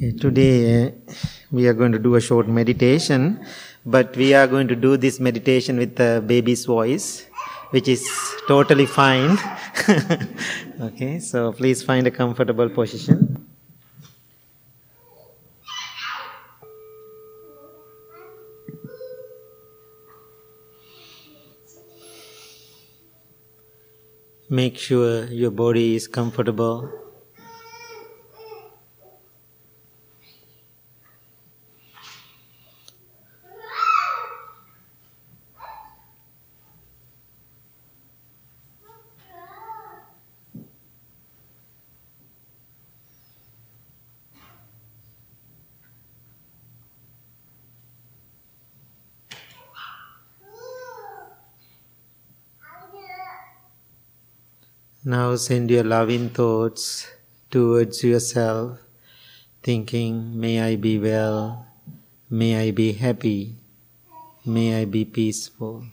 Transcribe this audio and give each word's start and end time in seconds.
Today 0.00 0.86
uh, 0.86 0.90
we 1.50 1.68
are 1.68 1.74
going 1.74 1.92
to 1.92 1.98
do 1.98 2.14
a 2.14 2.22
short 2.22 2.48
meditation, 2.48 3.44
but 3.84 4.16
we 4.16 4.32
are 4.32 4.46
going 4.46 4.66
to 4.68 4.74
do 4.74 4.96
this 4.96 5.20
meditation 5.20 5.76
with 5.76 5.96
the 5.96 6.24
baby's 6.26 6.64
voice, 6.64 7.26
which 7.68 7.86
is 7.86 8.08
totally 8.48 8.86
fine. 8.86 9.36
okay, 10.80 11.18
so 11.18 11.52
please 11.52 11.82
find 11.82 12.06
a 12.06 12.10
comfortable 12.10 12.70
position. 12.70 13.46
Make 24.48 24.78
sure 24.78 25.26
your 25.26 25.50
body 25.50 25.94
is 25.94 26.08
comfortable. 26.08 26.99
Now 55.10 55.34
send 55.34 55.72
your 55.72 55.82
loving 55.82 56.30
thoughts 56.30 57.10
towards 57.50 58.04
yourself, 58.04 58.78
thinking, 59.60 60.38
May 60.38 60.62
I 60.62 60.76
be 60.76 61.00
well, 61.00 61.66
may 62.30 62.68
I 62.68 62.70
be 62.70 62.92
happy, 62.92 63.56
may 64.46 64.80
I 64.80 64.84
be 64.84 65.04
peaceful. 65.04 65.86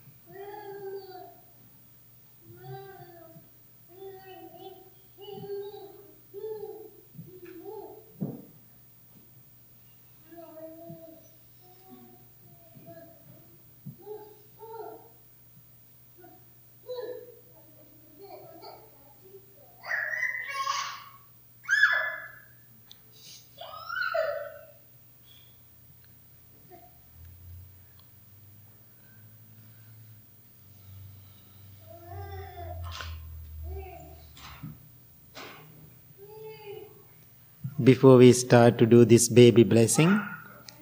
Before 37.87 38.17
we 38.17 38.33
start 38.33 38.77
to 38.79 38.85
do 38.85 39.05
this 39.05 39.29
baby 39.29 39.63
blessing 39.63 40.21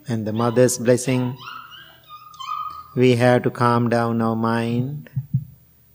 and 0.08 0.26
the 0.26 0.34
mother's 0.34 0.80
blessing, 0.80 1.38
we 2.96 3.16
have 3.18 3.44
to 3.44 3.52
calm 3.52 3.90
down 3.90 4.24
our 4.24 4.36
mind, 4.36 5.12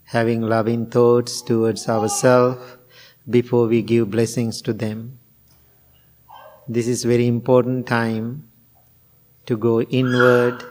having 0.05 0.41
loving 0.41 0.87
thoughts 0.87 1.43
towards 1.43 1.89
ourselves 1.89 2.77
before 3.29 3.67
we 3.67 3.83
give 3.83 4.13
blessings 4.13 4.63
to 4.63 4.73
them. 4.73 5.19
This 6.69 6.87
is 6.87 7.03
very 7.03 7.27
important 7.27 7.89
time 7.89 8.49
to 9.47 9.57
go 9.57 9.83
inward. 9.83 10.63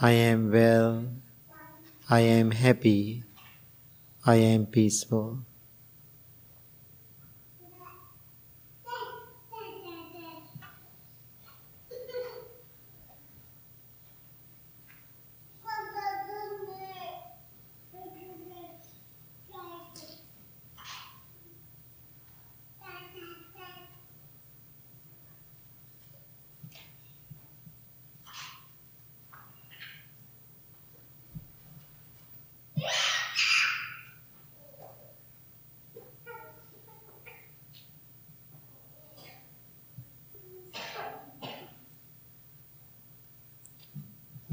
I 0.00 0.10
am 0.10 0.50
well. 0.50 1.04
I 2.10 2.20
am 2.22 2.50
happy. 2.50 3.22
I 4.28 4.34
am 4.34 4.66
peaceful. 4.66 5.47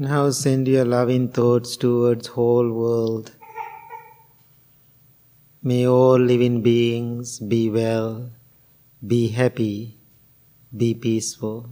Now 0.06 0.30
send 0.30 0.68
your 0.68 0.84
loving 0.84 1.30
thoughts 1.30 1.76
towards 1.76 2.28
whole 2.28 2.70
world. 2.70 3.32
May 5.60 5.84
all 5.84 6.20
living 6.20 6.62
beings 6.62 7.40
be 7.40 7.68
well, 7.68 8.30
be 9.04 9.26
happy, 9.26 9.98
be 10.76 10.94
peaceful. 10.94 11.70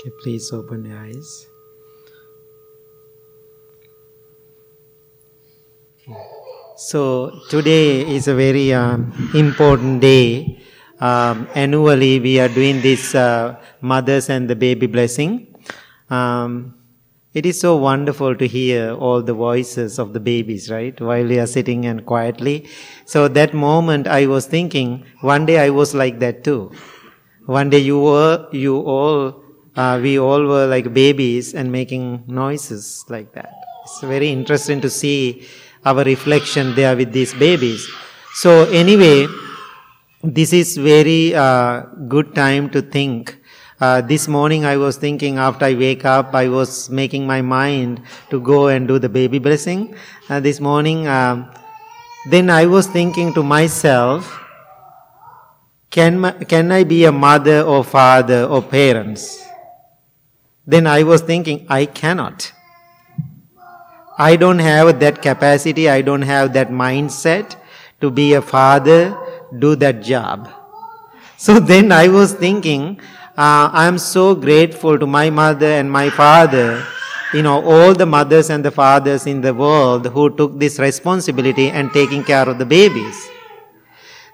Okay, 0.00 0.10
please 0.22 0.50
open 0.50 0.86
your 0.86 0.96
eyes. 0.96 1.46
So 6.78 7.38
today 7.50 8.00
is 8.08 8.26
a 8.26 8.34
very 8.34 8.72
um, 8.72 9.12
important 9.34 10.00
day. 10.00 10.58
Um, 11.00 11.48
annually, 11.54 12.18
we 12.18 12.40
are 12.40 12.48
doing 12.48 12.80
this 12.80 13.14
uh, 13.14 13.62
mothers 13.82 14.30
and 14.30 14.48
the 14.48 14.56
baby 14.56 14.86
blessing. 14.86 15.54
Um, 16.08 16.76
it 17.34 17.44
is 17.44 17.60
so 17.60 17.76
wonderful 17.76 18.34
to 18.36 18.46
hear 18.46 18.94
all 18.94 19.20
the 19.20 19.34
voices 19.34 19.98
of 19.98 20.14
the 20.14 20.20
babies, 20.20 20.70
right? 20.70 20.98
While 20.98 21.28
they 21.28 21.40
are 21.40 21.46
sitting 21.46 21.84
and 21.84 22.06
quietly. 22.06 22.66
So 23.04 23.28
that 23.28 23.52
moment, 23.52 24.06
I 24.06 24.26
was 24.28 24.46
thinking, 24.46 25.04
one 25.20 25.44
day 25.44 25.58
I 25.58 25.68
was 25.68 25.94
like 25.94 26.20
that 26.20 26.42
too. 26.42 26.72
One 27.44 27.68
day 27.68 27.80
you 27.80 28.00
were, 28.00 28.48
you 28.50 28.78
all, 28.78 29.39
uh, 29.76 29.98
we 30.02 30.18
all 30.18 30.46
were 30.46 30.66
like 30.66 30.92
babies 30.92 31.54
and 31.54 31.70
making 31.70 32.24
noises 32.26 33.04
like 33.08 33.32
that. 33.32 33.52
It's 33.84 34.00
very 34.02 34.30
interesting 34.30 34.80
to 34.82 34.90
see 34.90 35.46
our 35.84 36.04
reflection 36.04 36.74
there 36.74 36.96
with 36.96 37.12
these 37.12 37.34
babies. 37.34 37.88
So 38.34 38.64
anyway, 38.70 39.26
this 40.22 40.52
is 40.52 40.76
very 40.76 41.34
uh, 41.34 41.82
good 42.08 42.34
time 42.34 42.70
to 42.70 42.82
think 42.82 43.36
Uh, 43.80 44.04
this 44.04 44.28
morning 44.28 44.68
I 44.68 44.76
was 44.76 45.00
thinking 45.00 45.38
after 45.40 45.64
I 45.64 45.72
wake 45.72 46.04
up, 46.04 46.36
I 46.36 46.52
was 46.52 46.92
making 46.92 47.24
my 47.24 47.40
mind 47.40 48.04
to 48.28 48.36
go 48.36 48.68
and 48.68 48.84
do 48.84 49.00
the 49.00 49.08
baby 49.08 49.40
blessing. 49.40 49.96
Uh, 50.28 50.36
this 50.36 50.60
morning, 50.60 51.08
um, 51.08 51.48
then 52.28 52.52
I 52.52 52.68
was 52.68 52.84
thinking 52.84 53.32
to 53.32 53.42
myself, 53.42 54.36
can, 55.88 56.20
my, 56.20 56.32
can 56.44 56.68
I 56.68 56.84
be 56.84 57.08
a 57.08 57.12
mother 57.12 57.64
or 57.64 57.80
father 57.80 58.44
or 58.44 58.60
parents? 58.60 59.40
Then 60.66 60.86
I 60.86 61.02
was 61.02 61.22
thinking, 61.22 61.66
I 61.68 61.86
cannot. 61.86 62.52
I 64.18 64.36
don't 64.36 64.58
have 64.58 65.00
that 65.00 65.22
capacity, 65.22 65.88
I 65.88 66.02
don't 66.02 66.22
have 66.22 66.52
that 66.52 66.68
mindset 66.68 67.56
to 68.00 68.10
be 68.10 68.34
a 68.34 68.42
father, 68.42 69.16
do 69.58 69.76
that 69.76 70.02
job. 70.02 70.48
So 71.40 71.58
then 71.58 71.90
I 71.90 72.08
was 72.08 72.34
thinking, 72.34 73.00
uh, 73.30 73.70
I 73.72 73.86
am 73.86 73.96
so 73.96 74.34
grateful 74.34 74.98
to 74.98 75.06
my 75.06 75.30
mother 75.30 75.68
and 75.68 75.90
my 75.90 76.10
father, 76.10 76.84
you 77.32 77.40
know, 77.40 77.64
all 77.64 77.94
the 77.94 78.04
mothers 78.04 78.50
and 78.50 78.62
the 78.62 78.70
fathers 78.70 79.26
in 79.26 79.40
the 79.40 79.54
world 79.54 80.04
who 80.08 80.28
took 80.36 80.58
this 80.58 80.78
responsibility 80.78 81.70
and 81.70 81.90
taking 81.94 82.22
care 82.24 82.46
of 82.46 82.58
the 82.58 82.66
babies. 82.66 83.16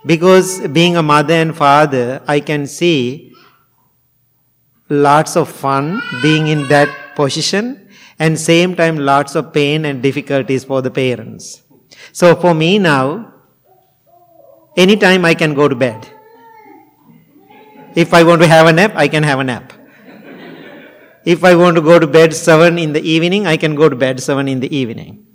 Because 0.04 0.66
being 0.66 0.96
a 0.96 1.02
mother 1.04 1.34
and 1.34 1.56
father, 1.56 2.20
I 2.26 2.40
can 2.40 2.66
see 2.66 3.35
lots 4.88 5.36
of 5.36 5.48
fun 5.48 6.02
being 6.22 6.46
in 6.48 6.68
that 6.68 6.88
position 7.16 7.88
and 8.18 8.38
same 8.38 8.74
time 8.74 8.96
lots 8.96 9.34
of 9.34 9.52
pain 9.52 9.84
and 9.84 10.02
difficulties 10.02 10.64
for 10.64 10.82
the 10.82 10.90
parents. 10.90 11.62
So 12.12 12.34
for 12.36 12.54
me 12.54 12.78
now, 12.78 13.34
anytime 14.76 15.24
I 15.24 15.34
can 15.34 15.54
go 15.54 15.68
to 15.68 15.74
bed. 15.74 16.08
If 17.94 18.12
I 18.12 18.22
want 18.22 18.42
to 18.42 18.46
have 18.46 18.66
a 18.66 18.72
nap, 18.72 18.92
I 18.94 19.08
can 19.08 19.22
have 19.22 19.40
a 19.40 19.44
nap. 19.44 19.72
If 21.24 21.42
I 21.42 21.56
want 21.56 21.76
to 21.76 21.82
go 21.82 21.98
to 21.98 22.06
bed 22.06 22.34
7 22.34 22.78
in 22.78 22.92
the 22.92 23.00
evening, 23.00 23.46
I 23.46 23.56
can 23.56 23.74
go 23.74 23.88
to 23.88 23.96
bed 23.96 24.20
7 24.20 24.46
in 24.46 24.60
the 24.60 24.74
evening. 24.74 25.25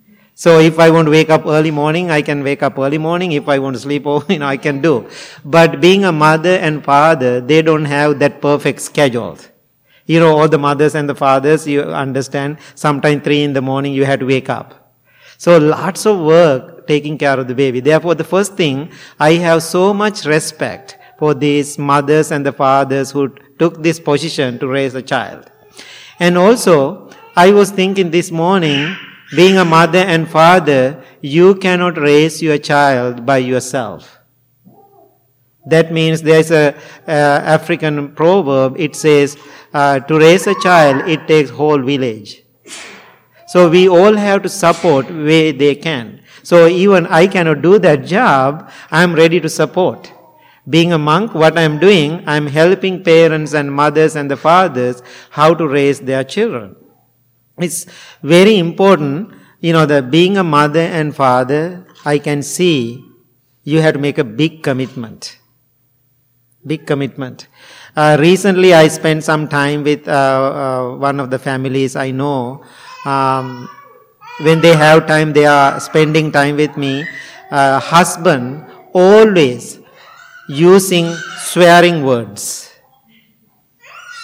So 0.42 0.60
if 0.60 0.80
I 0.80 0.90
want 0.90 1.06
to 1.06 1.12
wake 1.12 1.30
up 1.30 1.46
early 1.46 1.70
morning, 1.70 2.10
I 2.10 2.24
can 2.24 2.44
wake 2.44 2.64
up 2.64 2.80
early 2.80 2.98
morning. 2.98 3.34
If 3.34 3.48
I 3.48 3.60
want 3.60 3.76
to 3.76 3.80
sleep 3.80 4.08
over, 4.08 4.34
you 4.34 4.40
know, 4.40 4.48
I 4.48 4.58
can 4.58 4.82
do. 4.82 5.08
But 5.46 5.80
being 5.80 6.04
a 6.04 6.12
mother 6.12 6.56
and 6.56 6.84
father, 6.84 7.42
they 7.42 7.62
don't 7.62 7.86
have 7.86 8.18
that 8.18 8.42
perfect 8.42 8.82
schedule. 8.82 9.38
You 10.08 10.20
know, 10.20 10.36
all 10.36 10.50
the 10.50 10.58
mothers 10.58 10.96
and 10.96 11.08
the 11.08 11.14
fathers, 11.14 11.68
you 11.68 11.84
understand, 11.84 12.58
sometime 12.74 13.22
3 13.22 13.44
in 13.44 13.54
the 13.54 13.62
morning 13.62 13.94
you 13.94 14.04
have 14.06 14.20
to 14.22 14.26
wake 14.26 14.50
up. 14.50 14.96
So 15.38 15.60
lots 15.60 16.08
of 16.08 16.20
work 16.20 16.88
taking 16.88 17.20
care 17.20 17.40
of 17.40 17.48
the 17.48 17.54
baby. 17.54 17.80
Therefore, 17.80 18.16
the 18.16 18.24
first 18.24 18.56
thing, 18.56 18.90
I 19.20 19.34
have 19.34 19.62
so 19.62 19.94
much 19.94 20.26
respect 20.26 20.98
for 21.20 21.36
these 21.36 21.78
mothers 21.78 22.32
and 22.32 22.44
the 22.44 22.52
fathers 22.52 23.12
who 23.12 23.30
took 23.60 23.84
this 23.84 24.00
position 24.00 24.58
to 24.58 24.68
raise 24.68 24.96
a 24.96 25.04
child. 25.04 25.52
And 26.20 26.36
also, 26.36 27.12
I 27.36 27.52
was 27.52 27.70
thinking 27.70 28.10
this 28.10 28.32
morning, 28.32 28.96
being 29.36 29.58
a 29.58 29.66
mother 29.66 30.00
and 30.00 30.30
father, 30.30 31.04
you 31.22 31.56
cannot 31.56 31.98
raise 31.98 32.42
your 32.42 32.58
child 32.58 33.26
by 33.26 33.38
yourself. 33.38 34.20
That 35.66 35.94
means 35.94 36.22
there's 36.22 36.52
a 36.52 36.76
uh, 37.08 37.12
African 37.12 38.14
proverb. 38.16 38.80
It 38.80 38.96
says, 38.96 39.38
uh, 39.74 40.00
"To 40.00 40.20
raise 40.20 40.48
a 40.48 40.56
child, 40.60 41.08
it 41.08 41.28
takes 41.28 41.52
whole 41.52 41.82
village." 41.82 42.44
So 43.48 43.70
we 43.70 43.88
all 43.88 44.16
have 44.16 44.42
to 44.44 44.50
support 44.50 45.12
where 45.12 45.54
they 45.54 45.76
can. 45.76 46.22
So 46.42 46.68
even 46.68 47.06
I 47.08 47.28
cannot 47.28 47.62
do 47.62 47.78
that 47.80 48.06
job. 48.06 48.72
I'm 48.90 49.14
ready 49.14 49.40
to 49.40 49.50
support. 49.50 50.12
Being 50.70 50.94
a 50.94 50.98
monk, 50.98 51.34
what 51.34 51.58
I'm 51.58 51.78
doing, 51.80 52.24
I'm 52.26 52.48
helping 52.48 53.04
parents 53.04 53.54
and 53.54 53.72
mothers 53.72 54.16
and 54.16 54.32
the 54.32 54.38
fathers 54.38 55.04
how 55.30 55.54
to 55.54 55.68
raise 55.68 56.00
their 56.00 56.24
children. 56.24 56.76
It's 57.62 57.86
very 58.24 58.58
important, 58.58 59.34
you 59.60 59.74
know, 59.74 59.86
that 59.86 60.12
being 60.12 60.38
a 60.38 60.44
mother 60.44 60.80
and 60.80 61.16
father, 61.16 61.86
I 62.06 62.18
can 62.18 62.42
see 62.42 63.04
you 63.64 63.82
have 63.82 63.94
to 63.94 64.00
make 64.00 64.18
a 64.18 64.24
big 64.24 64.64
commitment. 64.64 65.38
Big 66.66 66.86
commitment. 66.86 67.48
Uh, 67.96 68.18
recently, 68.20 68.74
I 68.74 68.88
spent 68.88 69.24
some 69.24 69.48
time 69.48 69.84
with 69.84 70.08
uh, 70.08 70.12
uh, 70.12 70.96
one 70.98 71.20
of 71.20 71.30
the 71.30 71.40
families 71.40 71.96
I 71.96 72.12
know. 72.12 72.64
Um, 73.06 73.70
when 74.40 74.62
they 74.62 74.76
have 74.76 75.08
time, 75.08 75.34
they 75.34 75.46
are 75.46 75.80
spending 75.80 76.32
time 76.32 76.56
with 76.56 76.78
me. 76.78 77.06
Uh, 77.52 77.80
husband 77.80 78.66
always 78.94 79.80
using 80.48 81.14
swearing 81.38 82.04
words. 82.04 82.72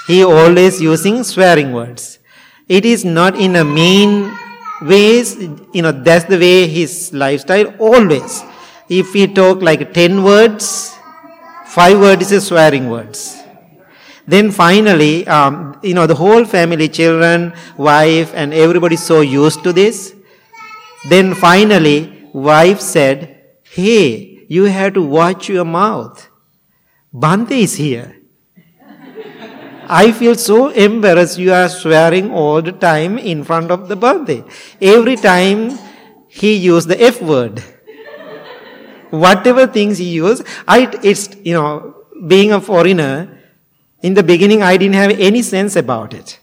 He 0.07 0.23
always 0.23 0.81
using 0.81 1.23
swearing 1.23 1.73
words. 1.73 2.19
It 2.67 2.85
is 2.85 3.05
not 3.05 3.39
in 3.39 3.55
a 3.55 3.63
mean 3.63 4.35
ways, 4.81 5.35
you 5.73 5.81
know, 5.81 5.91
that's 5.91 6.25
the 6.25 6.37
way 6.37 6.67
his 6.67 7.13
lifestyle 7.13 7.67
always. 7.79 8.43
If 8.89 9.13
he 9.13 9.27
talk 9.27 9.61
like 9.61 9.93
10 9.93 10.23
words, 10.23 10.93
5 11.67 11.99
words 11.99 12.31
is 12.31 12.47
swearing 12.47 12.89
words. 12.89 13.37
Then 14.27 14.51
finally, 14.51 15.25
um, 15.27 15.79
you 15.81 15.93
know, 15.93 16.05
the 16.05 16.15
whole 16.15 16.43
family, 16.43 16.89
children, 16.89 17.53
wife, 17.77 18.33
and 18.35 18.53
everybody 18.53 18.97
so 18.97 19.21
used 19.21 19.63
to 19.63 19.71
this. 19.71 20.13
Then 21.07 21.33
finally, 21.33 22.27
wife 22.33 22.81
said, 22.81 23.41
Hey, 23.63 24.45
you 24.49 24.65
have 24.65 24.95
to 24.95 25.01
watch 25.01 25.47
your 25.47 25.63
mouth. 25.63 26.27
Bhante 27.13 27.51
is 27.51 27.75
here. 27.75 28.16
I 29.89 30.11
feel 30.11 30.35
so 30.35 30.69
embarrassed 30.69 31.39
you 31.39 31.53
are 31.53 31.69
swearing 31.69 32.31
all 32.31 32.61
the 32.61 32.73
time 32.73 33.17
in 33.17 33.43
front 33.43 33.71
of 33.71 33.87
the 33.87 33.95
birthday. 33.95 34.43
Every 34.81 35.15
time 35.15 35.77
he 36.27 36.55
used 36.55 36.89
the 36.89 37.01
F 37.01 37.21
word. 37.21 37.63
Whatever 39.09 39.65
things 39.67 39.97
he 39.97 40.09
used, 40.09 40.43
I, 40.67 40.93
it's, 41.01 41.33
you 41.43 41.53
know, 41.53 41.95
being 42.27 42.51
a 42.51 42.59
foreigner, 42.59 43.39
in 44.01 44.13
the 44.13 44.23
beginning 44.23 44.61
I 44.61 44.75
didn't 44.77 44.95
have 44.95 45.11
any 45.11 45.41
sense 45.41 45.75
about 45.75 46.13
it. 46.13 46.39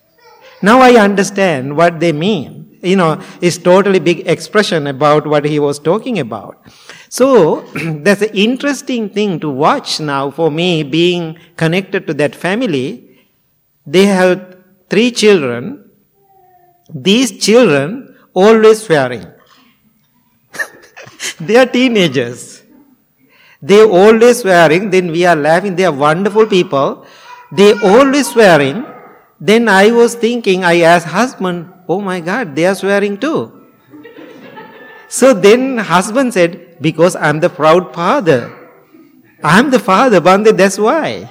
Now 0.63 0.81
I 0.81 0.95
understand 0.95 1.77
what 1.77 2.01
they 2.01 2.13
mean. 2.13 2.79
You 2.83 2.97
know, 2.97 3.23
it's 3.41 3.59
totally 3.59 3.99
big 3.99 4.27
expression 4.27 4.87
about 4.87 5.27
what 5.27 5.45
he 5.45 5.59
was 5.59 5.79
talking 5.79 6.19
about. 6.19 6.61
So 7.09 7.61
that's 7.75 8.23
an 8.23 8.35
interesting 8.35 9.11
thing 9.11 9.41
to 9.41 9.51
watch 9.51 10.01
now 10.01 10.31
for 10.31 10.51
me 10.51 10.83
being 10.83 11.39
connected 11.57 12.07
to 12.07 12.15
that 12.15 12.35
family. 12.35 13.04
They 13.87 14.07
have 14.07 14.57
three 14.89 15.11
children. 15.11 15.91
These 16.93 17.45
children 17.45 18.17
always 18.33 18.83
swearing. 18.83 19.27
they 21.41 21.57
are 21.57 21.67
teenagers. 21.67 22.63
They 23.61 23.83
always 23.83 24.41
swearing. 24.41 24.91
Then 24.91 25.11
we 25.11 25.25
are 25.25 25.37
laughing. 25.37 25.77
They 25.77 25.85
are 25.85 25.93
wonderful 25.93 26.47
people. 26.47 27.07
They 27.53 27.73
always 27.73 28.31
swearing. 28.31 28.85
Then 29.41 29.69
I 29.69 29.91
was 29.91 30.15
thinking, 30.15 30.65
I 30.65 30.81
asked 30.81 31.07
husband, 31.07 31.73
oh 31.89 32.01
my 32.01 32.21
God, 32.21 32.55
they 32.55 32.67
are 32.67 32.75
swearing 32.75 33.19
too. 33.19 33.65
So 35.09 35.35
then 35.35 35.79
husband 35.79 36.33
said, 36.33 36.79
because 36.81 37.15
I'm 37.17 37.41
the 37.41 37.51
proud 37.51 37.95
father. 37.95 38.53
I'm 39.43 39.71
the 39.71 39.79
father, 39.79 40.21
Bhante, 40.21 40.57
that's 40.57 40.79
why. 40.79 41.29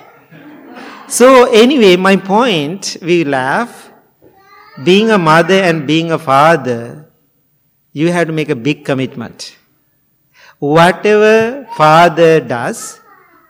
So 1.14 1.46
anyway, 1.62 1.96
my 1.96 2.16
point, 2.16 2.98
we 3.00 3.24
laugh. 3.24 3.92
Being 4.84 5.12
a 5.12 5.18
mother 5.20 5.60
and 5.70 5.86
being 5.86 6.12
a 6.12 6.18
father, 6.18 7.08
you 7.92 8.12
have 8.12 8.26
to 8.26 8.34
make 8.34 8.50
a 8.50 8.56
big 8.56 8.84
commitment. 8.84 9.56
Whatever 10.58 11.68
father 11.78 12.40
does, 12.40 13.00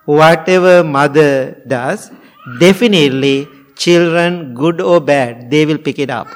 whatever 0.04 0.84
mother 0.84 1.62
does, 1.66 2.12
definitely 2.60 3.48
children, 3.78 4.54
good 4.54 4.82
or 4.82 5.00
bad, 5.00 5.50
they 5.50 5.66
will 5.66 5.78
pick 5.78 6.00
it 6.00 6.10
up. 6.10 6.28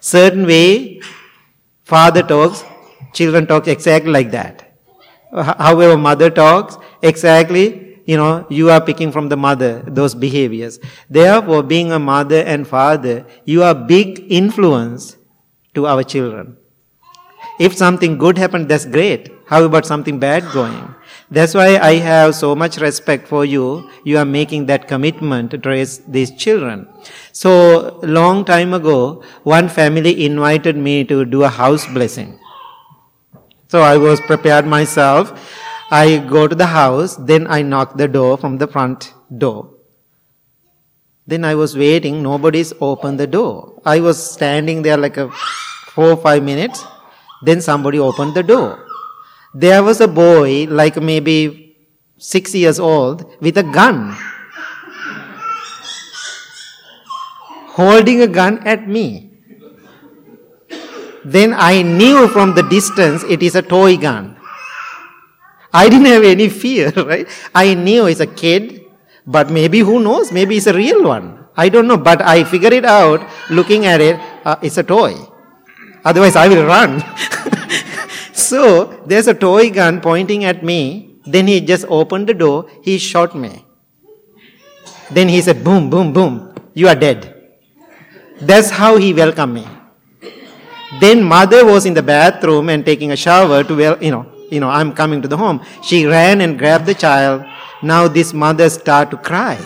Certain 0.00 0.46
way, 0.46 1.00
father 1.84 2.24
talks, 2.24 2.64
Children 3.14 3.46
talk 3.46 3.68
exactly 3.68 4.10
like 4.10 4.32
that. 4.32 4.68
However, 5.32 5.96
mother 5.96 6.28
talks 6.28 6.76
exactly, 7.02 7.87
you 8.08 8.16
know, 8.16 8.46
you 8.48 8.70
are 8.70 8.80
picking 8.80 9.12
from 9.12 9.28
the 9.28 9.36
mother 9.36 9.82
those 9.86 10.14
behaviors. 10.14 10.78
Therefore, 11.10 11.62
being 11.62 11.92
a 11.92 11.98
mother 11.98 12.42
and 12.42 12.66
father, 12.66 13.26
you 13.44 13.62
are 13.62 13.74
big 13.74 14.24
influence 14.30 15.18
to 15.74 15.86
our 15.86 16.02
children. 16.02 16.56
If 17.60 17.76
something 17.76 18.16
good 18.16 18.38
happened, 18.38 18.70
that's 18.70 18.86
great. 18.86 19.30
How 19.46 19.62
about 19.62 19.84
something 19.84 20.18
bad 20.18 20.42
going? 20.54 20.94
That's 21.30 21.52
why 21.52 21.76
I 21.76 21.96
have 21.96 22.34
so 22.34 22.54
much 22.54 22.78
respect 22.78 23.28
for 23.28 23.44
you. 23.44 23.90
You 24.04 24.16
are 24.16 24.24
making 24.24 24.66
that 24.66 24.88
commitment 24.88 25.50
to 25.50 25.58
raise 25.58 25.98
these 25.98 26.30
children. 26.30 26.88
So, 27.32 28.00
long 28.02 28.46
time 28.46 28.72
ago, 28.72 29.22
one 29.42 29.68
family 29.68 30.24
invited 30.24 30.78
me 30.78 31.04
to 31.04 31.26
do 31.26 31.42
a 31.42 31.48
house 31.48 31.86
blessing. 31.86 32.38
So 33.68 33.82
I 33.82 33.98
was 33.98 34.18
prepared 34.22 34.66
myself. 34.66 35.34
I 35.90 36.18
go 36.18 36.46
to 36.46 36.54
the 36.54 36.66
house, 36.66 37.16
then 37.16 37.46
I 37.46 37.62
knock 37.62 37.96
the 37.96 38.08
door 38.08 38.36
from 38.36 38.58
the 38.58 38.66
front 38.66 39.14
door. 39.36 39.70
Then 41.26 41.44
I 41.44 41.54
was 41.54 41.76
waiting, 41.76 42.22
nobody's 42.22 42.72
opened 42.80 43.18
the 43.20 43.26
door. 43.26 43.80
I 43.84 44.00
was 44.00 44.32
standing 44.32 44.82
there 44.82 44.96
like 44.96 45.16
a 45.16 45.30
four 45.94 46.12
or 46.12 46.16
five 46.16 46.42
minutes. 46.42 46.84
Then 47.42 47.60
somebody 47.60 47.98
opened 47.98 48.34
the 48.34 48.42
door. 48.42 48.86
There 49.54 49.82
was 49.82 50.00
a 50.00 50.08
boy, 50.08 50.66
like 50.68 50.96
maybe 51.00 51.76
six 52.18 52.54
years 52.54 52.78
old, 52.78 53.24
with 53.40 53.56
a 53.56 53.62
gun. 53.62 54.16
Holding 57.68 58.22
a 58.22 58.26
gun 58.26 58.66
at 58.66 58.88
me. 58.88 59.30
Then 61.24 61.54
I 61.54 61.82
knew 61.82 62.28
from 62.28 62.54
the 62.54 62.62
distance 62.62 63.22
it 63.24 63.42
is 63.42 63.54
a 63.54 63.62
toy 63.62 63.96
gun. 63.96 64.37
I 65.72 65.88
didn't 65.88 66.06
have 66.06 66.24
any 66.24 66.48
fear, 66.48 66.90
right? 66.96 67.28
I 67.54 67.74
knew 67.74 68.06
it's 68.06 68.20
a 68.20 68.26
kid 68.26 68.88
but 69.28 69.50
maybe 69.50 69.80
who 69.80 70.00
knows? 70.00 70.32
Maybe 70.32 70.56
it's 70.56 70.66
a 70.66 70.72
real 70.72 71.04
one. 71.04 71.44
I 71.54 71.68
don't 71.68 71.86
know. 71.86 71.98
But 71.98 72.22
I 72.22 72.44
figure 72.44 72.72
it 72.72 72.86
out 72.86 73.28
looking 73.50 73.84
at 73.84 74.00
it. 74.00 74.18
Uh, 74.42 74.56
it's 74.62 74.78
a 74.78 74.82
toy. 74.82 75.14
Otherwise, 76.02 76.34
I 76.34 76.48
will 76.48 76.64
run. 76.64 77.04
so 78.32 79.02
there's 79.04 79.28
a 79.28 79.34
toy 79.34 79.70
gun 79.70 80.00
pointing 80.00 80.44
at 80.44 80.64
me. 80.64 81.20
Then 81.26 81.46
he 81.46 81.60
just 81.60 81.84
opened 81.90 82.26
the 82.26 82.32
door. 82.32 82.70
He 82.82 82.96
shot 82.96 83.36
me. 83.36 83.66
Then 85.10 85.28
he 85.28 85.42
said, 85.42 85.62
boom, 85.62 85.90
boom, 85.90 86.14
boom. 86.14 86.54
You 86.72 86.88
are 86.88 86.94
dead. 86.94 87.34
That's 88.40 88.70
how 88.70 88.96
he 88.96 89.12
welcomed 89.12 89.54
me. 89.54 89.66
Then 91.00 91.22
mother 91.22 91.66
was 91.66 91.84
in 91.84 91.92
the 91.92 92.02
bathroom 92.02 92.70
and 92.70 92.82
taking 92.82 93.12
a 93.12 93.16
shower 93.16 93.62
to 93.62 93.76
well, 93.76 94.02
you 94.02 94.10
know, 94.10 94.24
you 94.50 94.60
know, 94.60 94.68
I'm 94.68 94.92
coming 94.92 95.22
to 95.22 95.28
the 95.28 95.36
home. 95.36 95.64
She 95.82 96.06
ran 96.06 96.40
and 96.40 96.58
grabbed 96.58 96.86
the 96.86 96.94
child 96.94 97.44
now 97.82 98.08
this 98.08 98.32
mother 98.32 98.68
started 98.68 99.10
to 99.10 99.16
cry. 99.16 99.58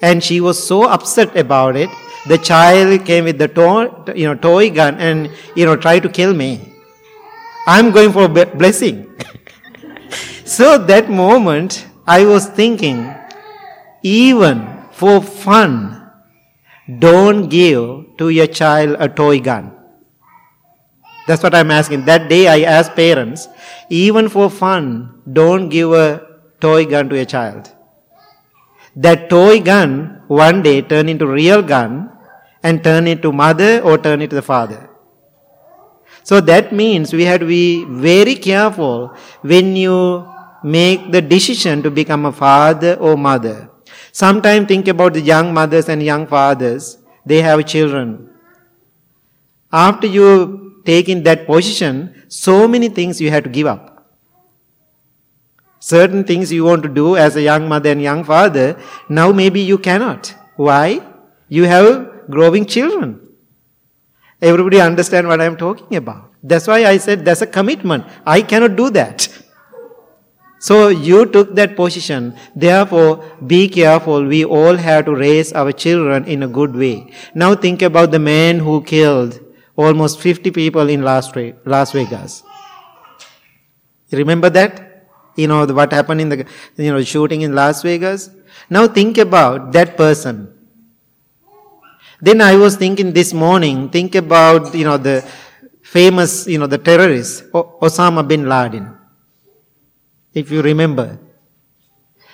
And 0.00 0.22
she 0.22 0.40
was 0.40 0.62
so 0.62 0.88
upset 0.88 1.36
about 1.36 1.76
it. 1.76 1.88
The 2.26 2.38
child 2.38 3.04
came 3.04 3.24
with 3.24 3.38
the 3.38 3.48
toy, 3.48 3.88
you 4.14 4.26
know, 4.26 4.34
toy 4.34 4.70
gun 4.70 4.96
and, 4.98 5.30
you 5.56 5.64
know, 5.64 5.76
tried 5.76 6.02
to 6.04 6.08
kill 6.08 6.34
me. 6.34 6.60
I'm 7.66 7.90
going 7.90 8.12
for 8.12 8.24
a 8.24 8.28
blessing. 8.28 9.08
so 10.44 10.78
that 10.78 11.08
moment, 11.08 11.86
I 12.06 12.24
was 12.24 12.48
thinking, 12.48 13.14
even 14.02 14.86
for 14.90 15.22
fun, 15.22 16.10
don't 16.98 17.48
give 17.48 18.16
to 18.18 18.28
your 18.28 18.48
child 18.48 18.96
a 18.98 19.08
toy 19.08 19.40
gun. 19.40 19.72
That's 21.26 21.42
what 21.42 21.54
I'm 21.54 21.70
asking. 21.70 22.04
That 22.04 22.28
day 22.28 22.48
I 22.48 22.62
asked 22.62 22.96
parents, 22.96 23.48
even 23.88 24.28
for 24.28 24.50
fun, 24.50 25.22
don't 25.32 25.68
give 25.68 25.92
a 25.92 26.26
toy 26.60 26.84
gun 26.86 27.08
to 27.10 27.18
a 27.18 27.24
child. 27.24 27.70
That 28.96 29.30
toy 29.30 29.60
gun 29.60 30.22
one 30.26 30.62
day 30.62 30.82
turn 30.82 31.08
into 31.08 31.26
real 31.26 31.62
gun 31.62 32.10
and 32.62 32.82
turn 32.84 33.06
into 33.06 33.32
mother 33.32 33.80
or 33.80 33.98
turn 33.98 34.20
into 34.20 34.36
the 34.36 34.42
father. 34.42 34.90
So 36.24 36.40
that 36.40 36.72
means 36.72 37.12
we 37.12 37.24
have 37.24 37.40
to 37.40 37.46
be 37.46 37.84
very 37.84 38.36
careful 38.36 39.16
when 39.40 39.74
you 39.74 40.28
make 40.62 41.10
the 41.10 41.20
decision 41.20 41.82
to 41.82 41.90
become 41.90 42.26
a 42.26 42.32
father 42.32 42.94
or 42.94 43.16
mother. 43.16 43.70
Sometimes 44.12 44.68
think 44.68 44.88
about 44.88 45.14
the 45.14 45.20
young 45.20 45.52
mothers 45.52 45.88
and 45.88 46.02
young 46.02 46.26
fathers. 46.26 46.98
They 47.26 47.42
have 47.42 47.64
children. 47.66 48.30
After 49.72 50.06
you 50.06 50.71
take 50.84 51.08
in 51.08 51.22
that 51.24 51.46
position, 51.46 52.24
so 52.28 52.68
many 52.68 52.88
things 52.88 53.20
you 53.20 53.30
have 53.30 53.44
to 53.44 53.50
give 53.50 53.66
up 53.66 53.92
certain 55.82 56.22
things 56.22 56.52
you 56.52 56.64
want 56.64 56.82
to 56.84 56.88
do 56.88 57.16
as 57.16 57.34
a 57.34 57.42
young 57.42 57.68
mother 57.68 57.90
and 57.90 58.00
young 58.00 58.22
father, 58.22 58.78
now 59.08 59.32
maybe 59.32 59.60
you 59.60 59.76
cannot. 59.76 60.32
Why? 60.54 61.00
You 61.48 61.64
have 61.64 62.30
growing 62.30 62.66
children. 62.66 63.20
Everybody 64.40 64.80
understand 64.80 65.26
what 65.26 65.40
I'm 65.40 65.56
talking 65.56 65.96
about. 65.96 66.30
That's 66.42 66.68
why 66.68 66.84
I 66.84 66.98
said 66.98 67.24
that's 67.24 67.42
a 67.42 67.48
commitment. 67.48 68.04
I 68.24 68.42
cannot 68.42 68.76
do 68.76 68.90
that. 68.90 69.28
So 70.60 70.88
you 70.88 71.26
took 71.26 71.56
that 71.56 71.74
position. 71.74 72.36
Therefore, 72.54 73.24
be 73.44 73.68
careful. 73.68 74.24
We 74.24 74.44
all 74.44 74.76
have 74.76 75.06
to 75.06 75.14
raise 75.16 75.52
our 75.52 75.72
children 75.72 76.24
in 76.26 76.44
a 76.44 76.48
good 76.48 76.76
way. 76.76 77.12
Now 77.34 77.56
think 77.56 77.82
about 77.82 78.12
the 78.12 78.20
man 78.20 78.60
who 78.60 78.82
killed 78.84 79.40
almost 79.82 80.20
50 80.20 80.50
people 80.50 80.88
in 80.88 81.02
Las 81.02 81.30
Vegas. 81.92 82.42
Remember 84.10 84.50
that? 84.50 84.92
you 85.36 85.46
know, 85.46 85.64
what 85.66 85.92
happened 85.92 86.20
in 86.20 86.28
the, 86.28 86.46
you 86.76 86.92
know, 86.92 87.02
shooting 87.02 87.42
in 87.42 87.54
Las 87.54 87.82
Vegas. 87.82 88.30
Now 88.68 88.86
think 88.86 89.18
about 89.18 89.72
that 89.72 89.96
person. 89.96 90.48
Then 92.20 92.40
I 92.40 92.56
was 92.56 92.76
thinking 92.76 93.12
this 93.12 93.32
morning, 93.32 93.88
think 93.88 94.14
about, 94.14 94.74
you 94.74 94.84
know, 94.84 94.96
the 94.96 95.26
famous, 95.82 96.46
you 96.46 96.58
know, 96.58 96.66
the 96.66 96.78
terrorist, 96.78 97.50
Osama 97.52 98.26
bin 98.26 98.48
Laden. 98.48 98.96
If 100.32 100.50
you 100.50 100.62
remember. 100.62 101.18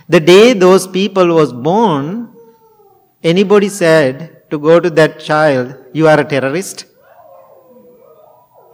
The 0.09 0.21
day 0.21 0.52
those 0.52 0.87
people 0.87 1.35
was 1.35 1.52
born, 1.52 2.35
anybody 3.23 3.69
said 3.69 4.50
to 4.50 4.59
go 4.59 4.81
to 4.81 4.90
that 4.90 5.21
child, 5.21 5.76
you 5.93 6.07
are 6.09 6.21
a 6.21 6.25
terrorist? 6.25 6.87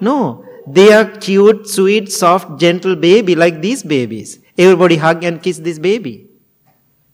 No. 0.00 0.44
They 0.66 0.92
are 0.92 1.04
cute, 1.04 1.68
sweet, 1.68 2.10
soft, 2.10 2.58
gentle 2.58 2.96
baby 2.96 3.34
like 3.34 3.60
these 3.60 3.82
babies. 3.82 4.38
Everybody 4.56 4.96
hug 4.96 5.24
and 5.24 5.42
kiss 5.42 5.58
this 5.58 5.78
baby. 5.78 6.28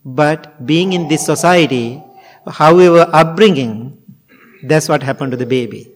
But 0.04 0.64
being 0.64 0.92
in 0.92 1.08
this 1.08 1.24
society, 1.26 2.02
however 2.46 3.08
upbringing, 3.12 4.00
that's 4.62 4.88
what 4.88 5.02
happened 5.02 5.32
to 5.32 5.36
the 5.36 5.46
baby. 5.46 5.92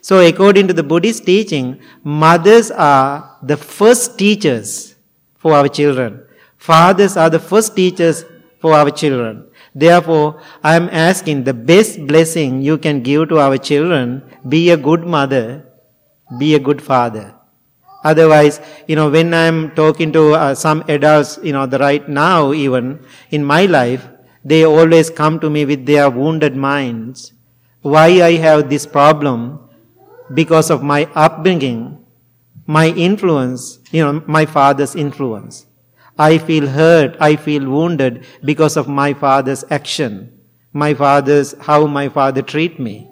So 0.00 0.20
according 0.20 0.68
to 0.68 0.74
the 0.74 0.82
Buddhist 0.82 1.24
teaching, 1.24 1.80
mothers 2.04 2.70
are 2.70 3.38
the 3.42 3.56
first 3.56 4.18
teachers 4.18 4.94
for 5.36 5.54
our 5.54 5.68
children. 5.68 6.22
Fathers 6.58 7.16
are 7.16 7.30
the 7.30 7.38
first 7.38 7.74
teachers 7.74 8.24
for 8.60 8.74
our 8.74 8.90
children. 8.90 9.46
Therefore, 9.74 10.40
I 10.62 10.76
am 10.76 10.88
asking 10.90 11.44
the 11.44 11.54
best 11.54 12.06
blessing 12.06 12.62
you 12.62 12.78
can 12.78 13.02
give 13.02 13.28
to 13.30 13.38
our 13.38 13.58
children, 13.58 14.22
be 14.48 14.70
a 14.70 14.76
good 14.76 15.04
mother 15.04 15.66
be 16.38 16.54
a 16.54 16.58
good 16.58 16.82
father. 16.82 17.34
Otherwise, 18.04 18.60
you 18.86 18.96
know, 18.96 19.08
when 19.08 19.32
I'm 19.32 19.70
talking 19.74 20.12
to 20.12 20.34
uh, 20.34 20.54
some 20.54 20.84
adults, 20.88 21.38
you 21.42 21.52
know, 21.52 21.66
the 21.66 21.78
right 21.78 22.06
now 22.06 22.52
even 22.52 23.00
in 23.30 23.42
my 23.42 23.64
life, 23.64 24.06
they 24.44 24.64
always 24.64 25.08
come 25.08 25.40
to 25.40 25.48
me 25.48 25.64
with 25.64 25.86
their 25.86 26.10
wounded 26.10 26.54
minds. 26.54 27.32
Why 27.80 28.22
I 28.22 28.32
have 28.32 28.68
this 28.68 28.86
problem? 28.86 29.60
Because 30.34 30.70
of 30.70 30.82
my 30.82 31.08
upbringing, 31.14 32.04
my 32.66 32.88
influence, 32.88 33.78
you 33.90 34.04
know, 34.04 34.22
my 34.26 34.44
father's 34.44 34.94
influence. 34.94 35.66
I 36.18 36.38
feel 36.38 36.68
hurt, 36.68 37.16
I 37.20 37.36
feel 37.36 37.68
wounded 37.68 38.24
because 38.44 38.76
of 38.76 38.86
my 38.86 39.14
father's 39.14 39.64
action, 39.70 40.32
my 40.72 40.94
father's, 40.94 41.54
how 41.60 41.86
my 41.86 42.08
father 42.08 42.42
treat 42.42 42.78
me. 42.78 43.08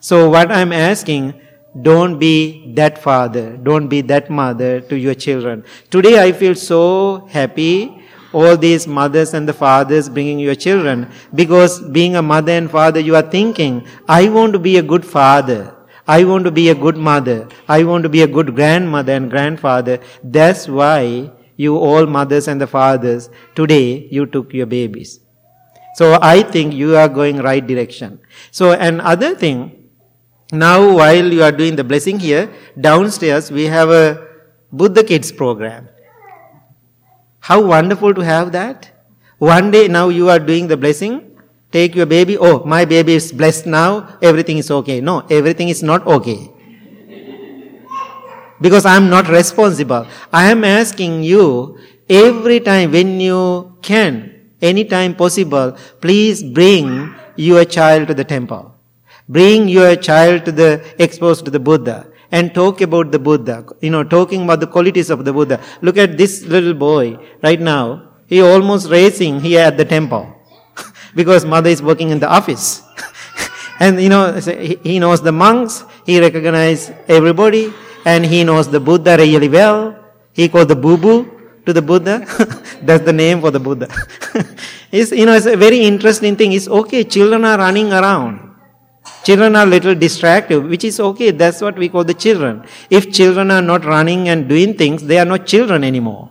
So 0.00 0.30
what 0.30 0.50
I'm 0.50 0.72
asking, 0.72 1.40
don't 1.80 2.18
be 2.18 2.72
that 2.74 3.02
father. 3.02 3.56
Don't 3.56 3.88
be 3.88 4.02
that 4.02 4.28
mother 4.28 4.80
to 4.82 4.96
your 4.96 5.14
children. 5.14 5.64
Today 5.90 6.22
I 6.22 6.32
feel 6.32 6.54
so 6.54 7.26
happy. 7.30 7.98
All 8.32 8.56
these 8.56 8.86
mothers 8.86 9.34
and 9.34 9.48
the 9.48 9.52
fathers 9.52 10.08
bringing 10.08 10.38
your 10.38 10.54
children. 10.54 11.10
Because 11.34 11.80
being 11.80 12.16
a 12.16 12.22
mother 12.22 12.52
and 12.52 12.70
father, 12.70 13.00
you 13.00 13.14
are 13.16 13.22
thinking, 13.22 13.86
I 14.08 14.28
want 14.28 14.52
to 14.54 14.58
be 14.58 14.78
a 14.78 14.82
good 14.82 15.04
father. 15.04 15.74
I 16.06 16.24
want 16.24 16.44
to 16.44 16.50
be 16.50 16.68
a 16.70 16.74
good 16.74 16.96
mother. 16.96 17.48
I 17.68 17.84
want 17.84 18.02
to 18.02 18.08
be 18.08 18.22
a 18.22 18.26
good 18.26 18.54
grandmother 18.54 19.12
and 19.12 19.30
grandfather. 19.30 20.00
That's 20.22 20.66
why 20.66 21.30
you 21.56 21.76
all 21.76 22.06
mothers 22.06 22.48
and 22.48 22.60
the 22.60 22.66
fathers, 22.66 23.30
today 23.54 24.08
you 24.10 24.26
took 24.26 24.52
your 24.52 24.66
babies. 24.66 25.20
So 25.94 26.18
I 26.20 26.42
think 26.42 26.72
you 26.72 26.96
are 26.96 27.08
going 27.08 27.38
right 27.38 27.64
direction. 27.64 28.18
So 28.50 28.72
another 28.72 29.34
thing, 29.34 29.81
now, 30.52 30.96
while 30.96 31.32
you 31.32 31.42
are 31.42 31.50
doing 31.50 31.76
the 31.76 31.84
blessing 31.84 32.18
here, 32.20 32.52
downstairs 32.78 33.50
we 33.50 33.64
have 33.64 33.88
a 33.88 34.28
Buddha 34.70 35.02
Kids 35.02 35.32
program. 35.32 35.88
How 37.40 37.62
wonderful 37.64 38.12
to 38.12 38.20
have 38.20 38.52
that. 38.52 38.90
One 39.38 39.70
day 39.70 39.88
now 39.88 40.10
you 40.10 40.28
are 40.28 40.38
doing 40.38 40.68
the 40.68 40.76
blessing, 40.76 41.40
take 41.72 41.94
your 41.94 42.04
baby, 42.04 42.36
oh, 42.36 42.64
my 42.64 42.84
baby 42.84 43.14
is 43.14 43.32
blessed 43.32 43.64
now, 43.64 44.18
everything 44.20 44.58
is 44.58 44.70
okay. 44.70 45.00
No, 45.00 45.20
everything 45.30 45.70
is 45.70 45.82
not 45.82 46.06
okay. 46.06 46.52
Because 48.60 48.84
I 48.84 48.94
am 48.96 49.08
not 49.08 49.28
responsible. 49.28 50.06
I 50.32 50.50
am 50.50 50.64
asking 50.64 51.22
you 51.24 51.78
every 52.10 52.60
time 52.60 52.92
when 52.92 53.20
you 53.20 53.78
can, 53.80 54.50
anytime 54.60 55.16
possible, 55.16 55.78
please 56.02 56.42
bring 56.42 57.14
your 57.36 57.64
child 57.64 58.08
to 58.08 58.14
the 58.14 58.24
temple. 58.24 58.71
Bring 59.32 59.68
your 59.68 59.96
child 59.96 60.44
to 60.44 60.52
the, 60.52 60.70
exposed 60.98 61.46
to 61.46 61.50
the 61.50 61.58
Buddha 61.58 62.06
and 62.30 62.54
talk 62.54 62.82
about 62.82 63.10
the 63.10 63.18
Buddha, 63.18 63.64
you 63.80 63.90
know, 63.90 64.04
talking 64.04 64.44
about 64.44 64.60
the 64.60 64.66
qualities 64.66 65.08
of 65.08 65.24
the 65.24 65.32
Buddha. 65.32 65.58
Look 65.80 65.96
at 65.96 66.18
this 66.18 66.44
little 66.44 66.74
boy 66.74 67.18
right 67.42 67.60
now. 67.60 68.10
He 68.26 68.42
almost 68.42 68.90
racing 68.90 69.40
here 69.40 69.60
at 69.60 69.76
the 69.78 69.86
temple. 69.86 70.28
because 71.14 71.44
mother 71.44 71.70
is 71.70 71.82
working 71.82 72.10
in 72.10 72.18
the 72.18 72.28
office. 72.28 72.82
and 73.80 74.02
you 74.02 74.08
know, 74.08 74.32
he 74.82 74.98
knows 74.98 75.22
the 75.22 75.32
monks, 75.32 75.84
he 76.04 76.20
recognizes 76.20 76.92
everybody, 77.08 77.72
and 78.04 78.24
he 78.24 78.44
knows 78.44 78.68
the 78.68 78.80
Buddha 78.80 79.16
really 79.16 79.48
well. 79.48 79.96
He 80.32 80.48
called 80.48 80.68
the 80.68 80.76
Boo 80.76 80.96
to 81.64 81.72
the 81.72 81.82
Buddha. 81.82 82.26
That's 82.82 83.04
the 83.04 83.12
name 83.12 83.40
for 83.40 83.50
the 83.50 83.60
Buddha. 83.60 83.88
it's, 84.90 85.12
you 85.12 85.26
know, 85.26 85.34
it's 85.34 85.46
a 85.46 85.56
very 85.56 85.80
interesting 85.80 86.36
thing. 86.36 86.52
It's 86.52 86.68
okay, 86.68 87.04
children 87.04 87.44
are 87.44 87.58
running 87.58 87.92
around. 87.92 88.51
Children 89.24 89.54
are 89.54 89.66
little 89.66 89.94
distracted, 89.94 90.66
which 90.66 90.84
is 90.84 90.98
okay. 90.98 91.30
That's 91.30 91.60
what 91.60 91.76
we 91.76 91.88
call 91.88 92.04
the 92.04 92.14
children. 92.14 92.64
If 92.90 93.12
children 93.12 93.50
are 93.50 93.62
not 93.62 93.84
running 93.84 94.28
and 94.28 94.48
doing 94.48 94.74
things, 94.74 95.04
they 95.04 95.18
are 95.18 95.24
not 95.24 95.46
children 95.46 95.84
anymore. 95.84 96.30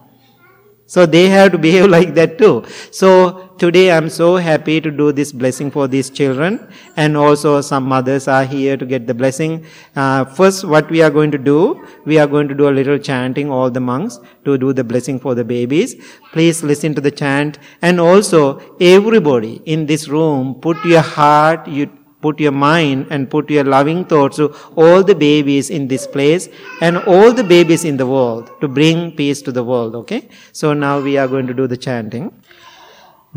So 0.93 1.05
they 1.05 1.29
have 1.29 1.53
to 1.53 1.57
behave 1.57 1.89
like 1.95 2.15
that 2.15 2.37
too. 2.37 2.65
So 2.91 3.53
today 3.57 3.93
I'm 3.93 4.09
so 4.09 4.35
happy 4.35 4.81
to 4.81 4.91
do 4.91 5.13
this 5.13 5.31
blessing 5.31 5.71
for 5.71 5.87
these 5.87 6.09
children 6.09 6.67
and 6.97 7.15
also 7.15 7.61
some 7.61 7.85
mothers 7.85 8.27
are 8.27 8.43
here 8.43 8.75
to 8.75 8.85
get 8.85 9.07
the 9.07 9.13
blessing. 9.13 9.65
Uh, 9.95 10.25
first 10.25 10.65
what 10.65 10.89
we 10.89 11.01
are 11.01 11.09
going 11.09 11.31
to 11.31 11.37
do, 11.37 11.87
we 12.03 12.19
are 12.19 12.27
going 12.27 12.49
to 12.49 12.55
do 12.55 12.67
a 12.67 12.75
little 12.79 12.97
chanting 12.97 13.49
all 13.49 13.71
the 13.71 13.79
monks 13.79 14.19
to 14.43 14.57
do 14.57 14.73
the 14.73 14.83
blessing 14.83 15.17
for 15.17 15.33
the 15.33 15.45
babies. 15.45 15.95
Please 16.33 16.61
listen 16.61 16.93
to 16.95 16.99
the 16.99 17.11
chant 17.11 17.57
and 17.81 18.01
also 18.01 18.59
everybody 18.81 19.61
in 19.63 19.85
this 19.85 20.09
room 20.09 20.55
put 20.55 20.83
your 20.83 20.99
heart, 20.99 21.69
you 21.69 21.89
put 22.20 22.40
your 22.40 22.52
mind 22.52 23.06
and 23.10 23.30
put 23.30 23.50
your 23.50 23.64
loving 23.64 24.04
thoughts 24.04 24.36
to 24.36 24.46
all 24.74 25.02
the 25.02 25.14
babies 25.14 25.70
in 25.70 25.88
this 25.88 26.06
place 26.06 26.48
and 26.80 26.98
all 27.14 27.32
the 27.32 27.44
babies 27.44 27.84
in 27.84 27.96
the 27.96 28.06
world 28.06 28.50
to 28.60 28.68
bring 28.68 29.12
peace 29.12 29.42
to 29.42 29.52
the 29.52 29.64
world. 29.64 29.94
Okay? 30.02 30.28
So 30.52 30.72
now 30.72 31.00
we 31.00 31.18
are 31.18 31.28
going 31.28 31.46
to 31.46 31.54
do 31.54 31.66
the 31.66 31.76
chanting. 31.76 32.32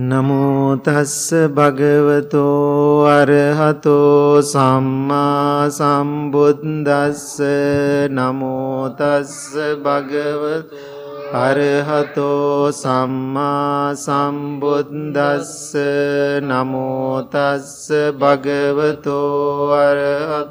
නමෝ 0.10 0.76
තස්ස 0.84 1.34
භගවතෝ 1.56 2.44
අරහතෝ 3.14 4.42
සම්මා 4.52 5.70
සම්බුද්දස්ස 5.78 7.26
නමෝ 8.18 8.90
තස්ස 9.00 9.58
භගවතෝ 9.84 10.93
අරහතෝ 11.33 12.73
සම්මා 12.73 13.95
සම්බුද්දස්ස 13.97 15.75
නමෝ 16.43 17.23
තස්ස 17.25 17.89
භගවතෝ 18.15 19.73
අරහත් 19.73 20.51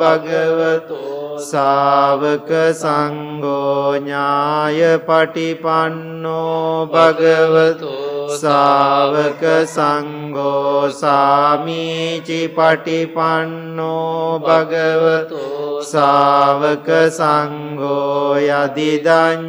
භගවතෝ 0.00 1.38
සාවක 1.50 2.50
සංඝෝ 2.80 3.86
ඥාය 3.98 4.80
පටිපන්නෝ 5.08 6.70
භගවතෝ 6.94 8.05
සාවක 8.34 9.42
සංඝෝ 9.66 10.90
සාමීචි 10.92 12.40
පටිපන්නෝ 12.56 14.40
භගවතු 14.40 15.42
සාවක 15.84 16.88
සංඝෝ 17.10 18.36
යදිදංචන්තාරි 18.50 19.48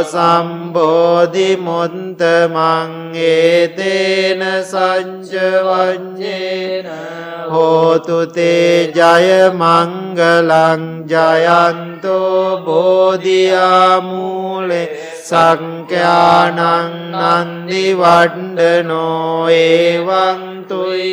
සම්බෝධි 0.05 1.49
මුන්තමං 1.59 2.91
ඒතේන 3.29 4.43
සංචවඥේන 4.65 6.13
හෝතුතේ 7.51 8.77
ජය 8.91 9.31
මංගලං 9.53 10.85
ජයන්තෝ 11.07 12.45
බෝධියාමූලේ 12.67 13.53
සංඛ්‍යානං 15.29 16.59
නන්දි 17.15 17.85
වණ්ඩනෝ 18.01 19.49
ඒවන්තුයි 19.57 21.13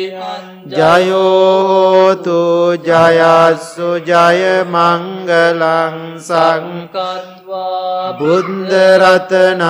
ජයෝතු 0.72 2.40
ජයස්සු 2.88 3.90
ජය 4.08 4.42
මංගලං 4.74 5.96
සංකත්වා 6.28 8.12
බුද්ධරතනං 8.20 9.64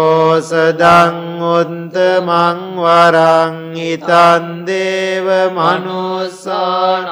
ඕසදං 0.00 1.16
උන්තමං 1.54 2.60
වරං 2.82 3.56
ඉතන්දේව 3.90 5.28
මනුස්සානං 5.56 7.08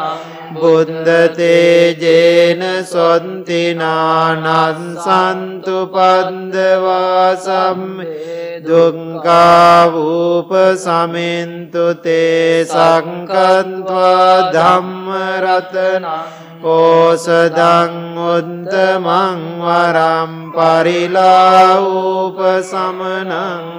බුද්ධතේජේන 0.61 2.63
සොන්තිනානන් 2.85 4.45
සන්තු 4.99 5.87
පන්දවාසම් 5.95 7.81
දුංකාවූප 8.67 10.51
සමින්තුතේ 10.79 12.67
සංකන්ත්වා 12.67 14.53
ධම්මරතනං 14.53 16.46
ඕසදං 16.67 17.95
උත්තමං 18.27 19.61
වරම් 19.61 20.51
පරිලා 20.51 21.81
උපසමනං 21.81 23.33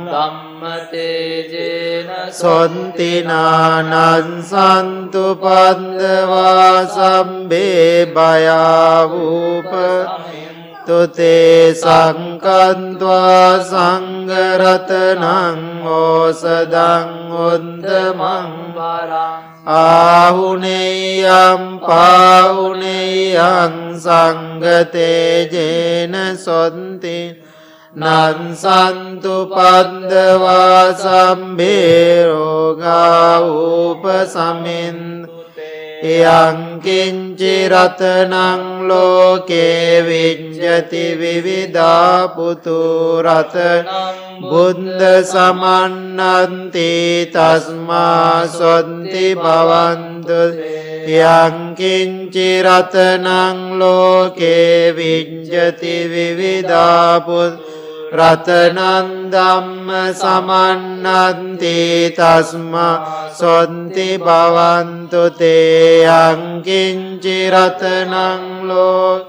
ධම්මතේජේන 0.07 2.33
සොන්තිනානං 2.33 4.43
සන්තු 4.43 5.35
පන්දවා 5.43 6.87
සම්බේ 6.87 8.05
බයාවූප 8.15 9.71
සමිය 9.73 10.46
තුතේ 10.87 11.75
සංකන්ත්වා 11.75 13.59
සංගරතනං 13.61 15.59
ඕසදං 15.93 17.09
උන්දමං 17.43 18.51
වරං 18.77 19.41
ආහුනේයම් 19.77 21.63
පාහුනේයං 21.81 23.73
සංගතේජේන 24.05 26.15
සොන්ති 26.37 27.19
නන්සන්තු 27.95 29.49
පන්දවා 29.49 30.93
සම්බේරෝගා 30.95 32.07
යංකින්චි 35.97 37.67
රතනං 37.67 38.87
ලෝකේ 38.87 40.03
විඤ්ජති 40.03 41.05
විවිධා 41.15 42.27
පුතුරත 42.29 43.55
බුද්ධ 44.41 45.03
සමන්නන්ති 45.23 46.91
තස්මා 47.29 48.45
සොන්ති 48.47 49.27
භවන්තු 49.35 50.41
යංකින්චි 51.07 52.49
රතනං 52.61 53.57
ලෝකේ 53.79 54.93
විඤ්ජති 54.93 55.95
විවිධා 56.05 57.21
පුතුරත 57.21 57.76
රතනන්දම්ම 58.11 60.13
සමන්නන්ති 60.13 62.11
තස්ම 62.11 62.75
සොන්ති 63.31 64.17
භවන්තුතේ 64.17 66.07
අංකින්චිරතනං 66.07 68.13
ලෝක 68.63 69.27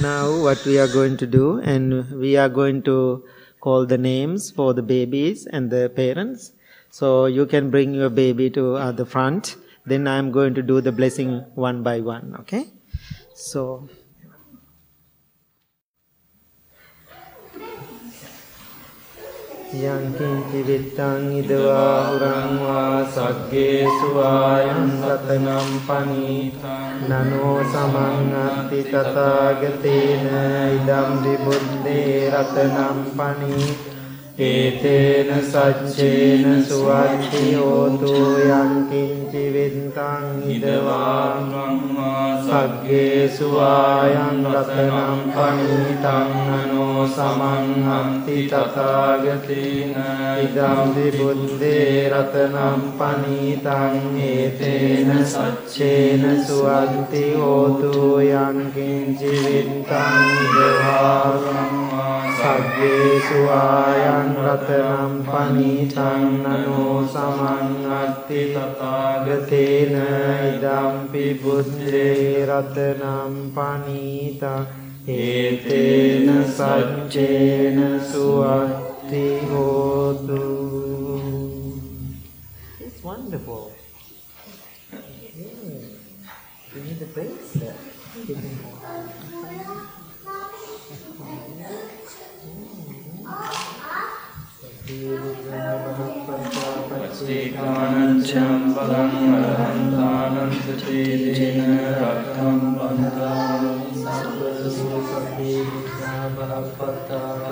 Now 0.00 0.40
what 0.42 0.64
we 0.64 0.78
are 0.78 0.88
going 0.88 1.18
to 1.18 1.26
do 1.26 1.60
and 1.60 2.10
we 2.18 2.38
are 2.38 2.48
going 2.48 2.82
to 2.84 3.24
call 3.60 3.84
the 3.84 3.98
names 3.98 4.50
for 4.50 4.72
the 4.72 4.80
babies 4.80 5.46
and 5.46 5.70
the 5.70 5.92
parents. 5.94 6.52
So 6.94 7.26
you 7.26 7.46
can 7.46 7.70
bring 7.70 7.94
your 7.94 8.10
baby 8.10 8.50
to 8.50 8.76
uh, 8.76 8.92
the 8.92 9.06
front 9.06 9.56
Then 9.86 10.06
I 10.06 10.18
am 10.18 10.30
going 10.30 10.54
to 10.54 10.62
do 10.62 10.80
the 10.80 10.92
blessing 10.92 11.44
one 11.54 11.82
by 11.82 12.00
one. 12.00 12.36
Okay? 12.40 12.66
So. 13.34 13.88
යං 19.70 20.06
කිංචි 20.18 20.60
විත්තං 20.68 21.26
ඉදවා 21.40 21.82
හුරං 22.06 22.56
වා 22.60 22.78
සග්ගේසු 23.16 24.08
ආයං 24.22 24.88
රතනම් 25.08 25.70
පනීතං 25.86 27.06
නනෝ 27.10 27.52
සමං 27.74 28.34
අත්ති 28.40 28.80
තථාගතේන 28.88 30.26
ඉදම් 30.74 31.14
විබුද්දේ 31.22 32.18
රතනම් 32.34 32.98
පනීතං 33.14 33.93
ඒතේන 34.37 35.29
සච්චේන 35.41 36.59
සුවච්චි 36.61 37.55
හෝතු 37.55 38.15
යන්කින්චි 38.35 39.43
විත්තං 39.53 40.25
හිදවාගම්මා 40.41 42.25
සග්ගේසු 42.41 43.51
ආයන් 43.59 44.41
රතනම් 44.45 45.21
පනිතං 45.29 46.35
අනෝ 46.51 47.07
සමන්හන්ති 47.07 48.37
තථාගතේන 48.49 49.95
ඉදම්පි 50.41 51.07
බුද්දේ 51.15 52.11
රතනම් 52.11 52.83
පනිතං 52.99 54.19
ඒතේන 54.25 55.25
සච්චේන 55.25 56.23
සුවච්චි 56.43 57.23
හෝතු 57.35 58.19
යන්කින්චි 58.19 59.31
විත්තං 59.39 60.19
හිදවාගම්මා 60.35 61.95
සග්ගේසු 62.37 63.39
ආයන් 63.53 64.24
රතනම් 64.45 65.13
පනීතං 65.27 66.23
නනෝ 66.43 66.95
සමං 67.05 67.85
අත්ති 67.97 68.41
තථාගතේන 68.53 69.95
ඉදම්පි 70.47 71.25
බුද්ධේ 71.41 72.45
රතනම් 72.49 73.33
පනීතං 73.55 74.65
ඒතේන 75.17 76.29
සච්චේන 76.51 77.79
සුවත්ති 78.11 79.25
හෝතු 79.51 80.43
It's 82.79 83.03
wonderful. 83.03 83.63
Yeah. 84.91 85.55
You 86.73 86.81
need 86.81 86.99
the 86.99 87.05
bracelet. 87.07 87.77
रक्तं 94.85 95.39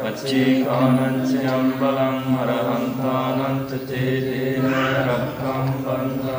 कश्चिकानन्दस्य 0.03 1.47
बलं 1.81 2.21
अर्हं 2.43 2.83
तानन्त 2.97 3.71
रक्तं 5.07 5.71
बन्ध 5.85 6.32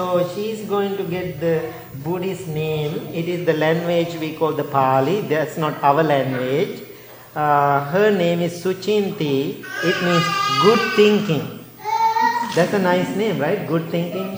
so 0.00 0.26
she 0.34 0.44
is 0.50 0.60
going 0.68 0.96
to 0.96 1.04
get 1.14 1.40
the 1.40 1.56
Buddhist 2.04 2.48
name. 2.48 2.92
It 3.20 3.26
is 3.28 3.44
the 3.44 3.52
language 3.52 4.14
we 4.22 4.30
call 4.34 4.52
the 4.60 4.64
Pali. 4.64 5.20
That's 5.32 5.56
not 5.58 5.82
our 5.82 6.02
language. 6.02 6.80
Uh, 7.34 7.84
her 7.94 8.10
name 8.10 8.40
is 8.40 8.54
Suchinti. 8.64 9.34
It 9.90 9.96
means 10.06 10.26
good 10.62 10.80
thinking. 11.00 11.44
That's 12.54 12.72
a 12.72 12.78
nice 12.78 13.14
name, 13.14 13.38
right? 13.38 13.68
Good 13.68 13.90
thinking. 13.90 14.30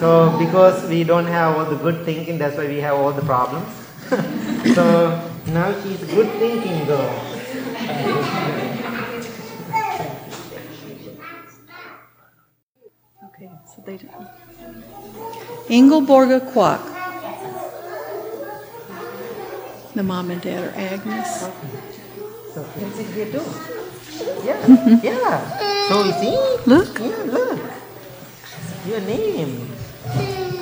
So 0.00 0.36
because 0.38 0.84
we 0.88 1.04
don't 1.04 1.30
have 1.36 1.56
all 1.56 1.64
the 1.64 1.80
good 1.86 2.04
thinking, 2.04 2.38
that's 2.38 2.56
why 2.56 2.66
we 2.66 2.80
have 2.80 2.96
all 2.96 3.12
the 3.12 3.26
problems. 3.32 3.68
so 4.74 4.84
now 5.58 5.68
she's 5.82 6.02
good 6.16 6.30
thinking 6.42 6.84
girl. 6.86 7.12
Okay, 13.28 13.50
so 13.74 13.82
they 13.86 13.96
don't. 13.96 14.33
Engelborga 15.74 16.38
Kwak. 16.52 16.80
The 19.96 20.04
mom 20.04 20.30
and 20.30 20.40
dad 20.40 20.62
are 20.62 20.74
Agnes. 20.78 21.50
So 22.54 22.62
can 22.78 22.90
here 23.14 23.26
too. 23.32 23.42
Yeah, 24.44 25.00
yeah. 25.02 25.60
So 25.88 26.04
you 26.04 26.12
see? 26.12 26.36
Look. 26.66 26.98
Yeah, 27.00 27.22
look. 27.26 27.60
Your 28.86 29.00
name. 29.00 30.53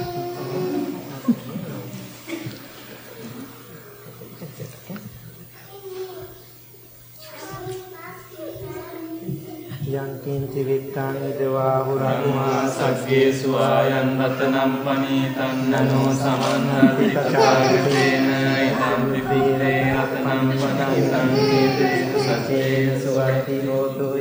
යංකින්ති 9.92 10.60
විත්තාන් 10.62 11.16
විදවා 11.16 11.84
හුරන්වා 11.84 12.60
සග්ගේ 12.68 13.32
සුවායන් 13.34 14.10
රතනම් 14.20 14.72
පනීතන්නනෝ 14.78 16.12
සමන්න 16.12 16.96
පිතකාරතේන 16.96 18.28
ඉතම් 18.62 19.02
විපීරේ 19.08 19.82
රතනම් 19.94 20.52
පනන්තන් 20.52 21.28
නීතේන 21.32 22.14
සතේ 22.20 23.00
සුවති 23.00 23.58
රෝතෝ 23.66 24.16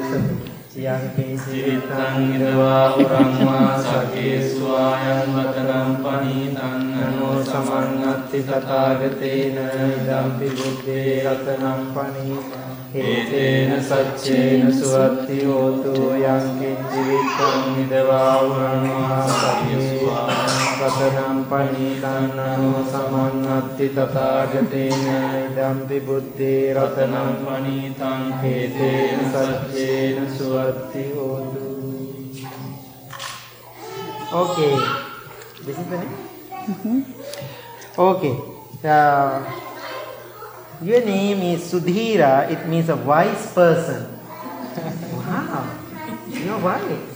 යංකින්ති 0.77 1.63
විත්තාන් 1.63 2.27
විදවා 2.27 2.84
හුරන්වා 2.89 3.71
සග්ගේ 3.79 4.38
සුවායන් 4.49 5.34
රතනම් 5.38 5.95
පනීතන්නනෝ 6.03 7.34
සමන්නත්ති 7.43 8.43
තථාගතේන 8.43 9.57
ඉදම් 9.88 10.31
විබුද්ධේ 10.39 11.19
රතනම් 11.25 11.91
පනීතන් 11.93 12.80
ඒතේන 12.93 13.84
සච්චේන 13.84 14.73
සුවත්ති 14.73 15.38
හෝතු 15.45 15.93
යං 16.12 16.47
කිංචි 16.60 17.04
විත්තං 17.08 17.80
ඉදවා 17.84 18.36
උරංවා 18.41 19.21
සග්ගේසු 19.30 20.12
රතනම් 20.80 21.39
පනීතං 21.45 22.27
නනෝ 22.36 22.84
සමන්නත්ති 22.86 23.89
තථාගතේන 23.89 25.08
ඉදම්පි 25.41 25.99
බුද්ධේ 26.08 26.73
රතනම් 26.75 27.30
පනීතං 27.45 28.23
ඒතේන 28.45 29.19
සච්චේන 29.27 30.32
සුවත්ති 30.38 31.06
හෝතු 31.15 31.71
Okay. 34.34 34.73
This 35.60 35.77
is 35.77 35.86
the 35.88 35.97
name? 35.97 37.06
Okay. 37.99 38.32
Uh, 38.82 39.43
your 40.81 41.05
name 41.05 41.41
is 41.41 41.71
Sudhira. 41.71 42.49
It 42.49 42.67
means 42.67 42.89
a 42.89 42.95
wise 42.95 43.51
person. 43.53 44.07
wow. 45.15 45.77
You're 46.27 46.59
wise. 46.59 47.07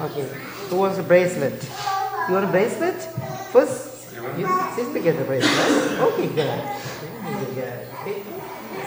okay. 0.00 0.28
Who 0.68 0.76
wants 0.76 0.98
a 0.98 1.02
bracelet? 1.02 1.68
You 2.28 2.34
want 2.34 2.44
a 2.44 2.48
bracelet? 2.50 3.02
First, 3.52 4.12
you 4.38 4.46
sister 4.76 5.00
get 5.00 5.18
the 5.18 5.24
bracelet. 5.24 6.00
Okay, 6.00 6.28
good. 6.28 6.60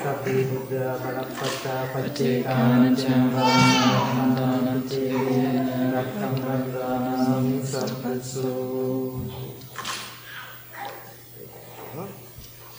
How 0.04 0.20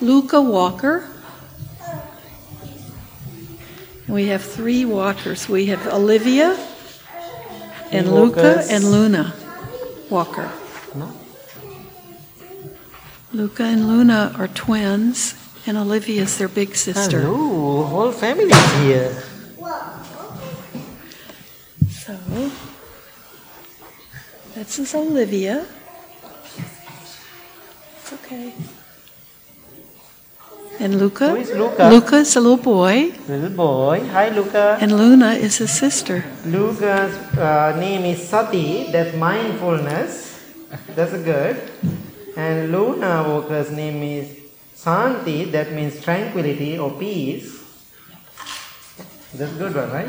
Luca 0.00 0.40
Walker. 0.40 1.08
We 4.06 4.28
have 4.28 4.42
three 4.42 4.84
walkers. 4.84 5.48
We 5.48 5.66
have 5.66 5.86
Olivia 5.88 6.67
and 7.90 8.12
Luca 8.12 8.64
and 8.70 8.84
Luna 8.90 9.34
Walker. 10.10 10.50
No? 10.94 11.12
Luca 13.32 13.64
and 13.64 13.88
Luna 13.88 14.34
are 14.38 14.48
twins, 14.48 15.34
and 15.66 15.76
Olivia 15.76 16.22
is 16.22 16.38
their 16.38 16.48
big 16.48 16.74
sister. 16.74 17.20
Hello, 17.20 17.84
whole 17.84 18.12
family 18.12 18.50
is 18.50 18.72
here. 18.80 19.22
So, 21.90 22.16
this 24.54 24.78
is 24.78 24.94
Olivia. 24.94 25.66
It's 27.98 28.12
okay. 28.14 28.54
And 30.80 30.94
Luca. 31.00 31.30
Who 31.30 31.36
is 31.36 31.50
Luca? 31.50 31.88
Luca 31.90 32.16
is 32.22 32.36
a 32.36 32.40
little 32.40 32.56
boy, 32.56 33.10
Little 33.26 33.50
boy. 33.50 34.06
Hi, 34.12 34.28
Luca. 34.30 34.78
and 34.80 34.92
Luna 34.96 35.32
is 35.34 35.58
his 35.58 35.72
sister. 35.72 36.24
Luca's 36.46 37.14
uh, 37.36 37.74
name 37.78 38.04
is 38.04 38.22
Sati, 38.28 38.86
that's 38.92 39.14
mindfulness. 39.16 40.38
That's 40.94 41.12
good. 41.24 41.58
And 42.36 42.70
Luna 42.70 43.24
Walker's 43.26 43.70
name 43.72 44.02
is 44.04 44.38
Santi, 44.74 45.44
that 45.50 45.72
means 45.72 46.00
tranquility 46.00 46.78
or 46.78 46.92
peace. 46.92 47.58
That's 49.34 49.52
good 49.54 49.74
one, 49.74 49.90
right? 49.90 50.08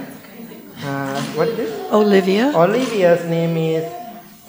Uh, 0.86 1.20
what 1.34 1.48
is 1.50 1.58
this? 1.58 1.92
Olivia. 1.92 2.54
Olivia's 2.56 3.26
name 3.26 3.58
is 3.58 3.84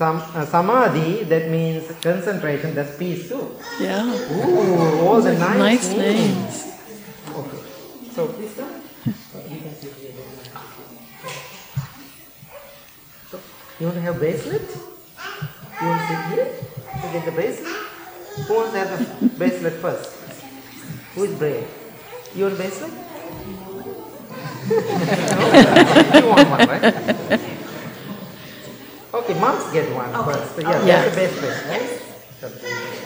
Sam, 0.01 0.17
uh, 0.17 0.47
Samadhi, 0.47 1.25
that 1.25 1.51
means 1.51 1.85
concentration, 2.01 2.75
that's 2.75 2.97
peace 2.97 3.29
too. 3.29 3.55
Yeah. 3.79 4.09
Ooh, 4.33 5.05
all 5.07 5.21
the 5.21 5.35
nice, 5.37 5.59
Nice 5.59 5.89
names. 5.93 6.65
names. 6.65 6.65
Okay. 7.29 7.59
So 8.17 8.29
please 8.29 8.55
come. 8.57 8.81
You 9.05 9.61
can 9.61 9.75
sit 9.77 9.93
here. 10.01 10.13
So, 13.31 13.41
you 13.79 13.85
want 13.93 13.97
to 13.97 14.01
have 14.09 14.17
bracelet? 14.19 14.65
You 14.73 15.87
want 15.87 16.01
to 16.01 16.07
sit 16.09 16.21
here 16.33 16.49
to 16.49 17.07
get 17.13 17.25
the 17.27 17.33
bracelet? 17.33 17.77
Who 18.49 18.55
wants 18.57 18.73
to 18.73 18.79
have 18.79 19.21
the 19.21 19.27
bracelet 19.37 19.75
first? 19.85 20.17
Who 21.15 21.25
is 21.25 21.35
brave? 21.37 21.69
You 22.35 22.45
want 22.45 22.57
bracelet? 22.57 22.93
You 24.71 26.27
want 26.27 26.49
one, 26.49 26.69
right? 26.69 27.41
Okay, 29.13 29.35
moms 29.41 29.73
get 29.73 29.93
one 29.95 30.13
first. 30.25 30.55
So 30.55 30.61
yeah, 30.63 30.85
Yeah. 30.87 31.03
that's 31.03 31.09
the 31.11 31.15
bracelet, 31.17 31.67
right? 31.67 33.01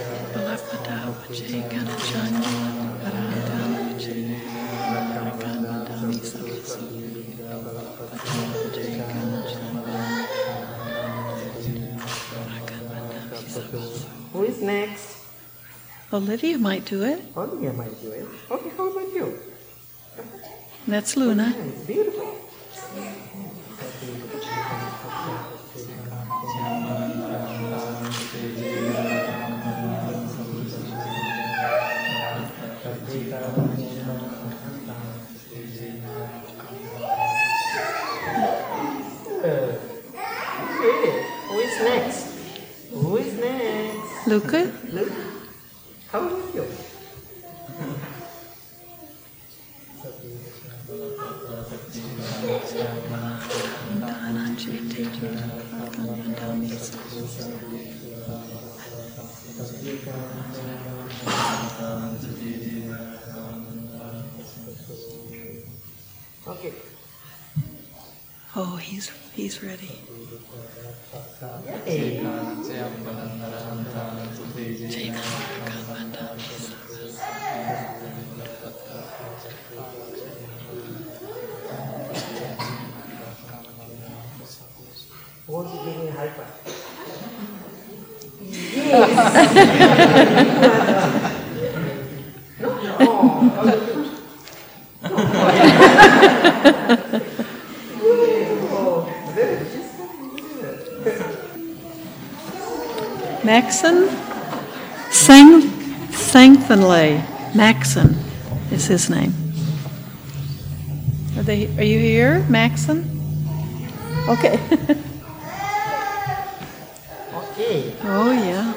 Who 14.33 14.43
is 14.45 14.61
next? 14.61 15.19
Olivia 16.12 16.59
might 16.59 16.85
do 16.85 17.03
it. 17.03 17.23
Olivia 17.37 17.73
might 17.73 18.01
do 18.03 18.11
it. 18.11 18.27
Okay, 18.51 18.71
how 18.77 18.88
about 18.90 19.12
you? 19.14 19.38
That's 20.87 21.17
Luna. 21.17 21.55
It's 21.57 21.87
beautiful. 21.87 22.35
Next? 44.42 44.92
Luca. 44.92 45.12
How 46.11 46.20
are 46.20 46.31
you? 46.55 46.66
Okay. 66.47 66.73
Oh, 68.57 68.77
he's 68.77 69.11
he's 69.35 69.62
ready. 69.62 70.01
A 88.87 90.70
Maxon 103.55 104.09
Sang 105.12 105.62
Sangthanley. 106.11 107.23
Maxon 107.55 108.17
is 108.73 108.88
his 108.88 109.09
name. 109.09 109.33
Are 111.37 111.45
they? 111.45 111.69
Are 111.79 111.85
you 111.85 112.01
here, 112.01 112.45
Maxon? 112.49 113.07
Okay. 114.29 114.59
Okay. 117.55 117.95
oh 118.03 118.33
yeah. 118.33 118.73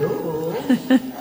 Hello. 0.00 1.08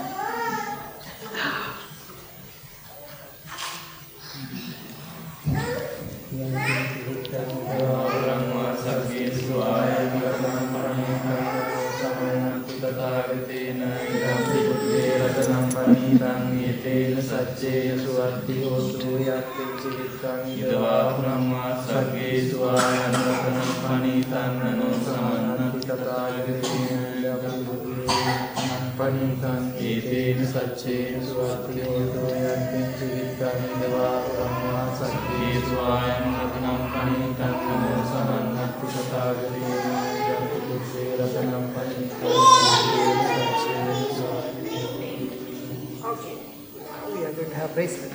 bracelet. 47.78 48.12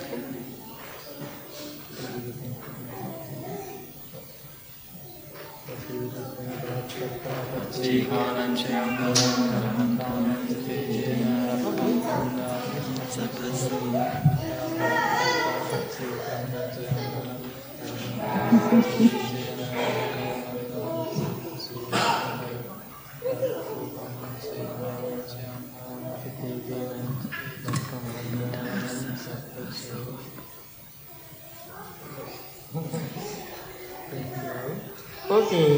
Jai 7.73 8.07
Kanan 8.11 8.57
Jai 8.57 8.75
Kanan 8.75 9.15
Kanan 9.53 9.91
Kanan 9.99 10.41
Jai 10.67 11.12
Okay, 13.63 13.71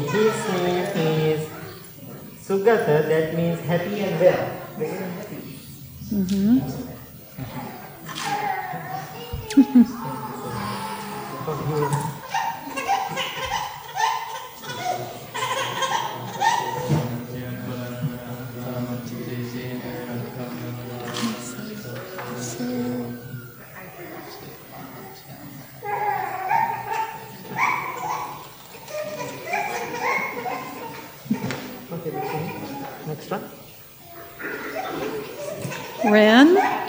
his 0.01 0.95
name 0.95 1.21
is 1.21 1.47
Sugata, 2.41 3.05
that 3.07 3.35
means 3.35 3.59
happy 3.61 3.99
and 3.99 4.19
well. 4.19 4.49
Very 4.75 4.89
happy. 4.89 5.37
Mm-hmm. 6.11 6.84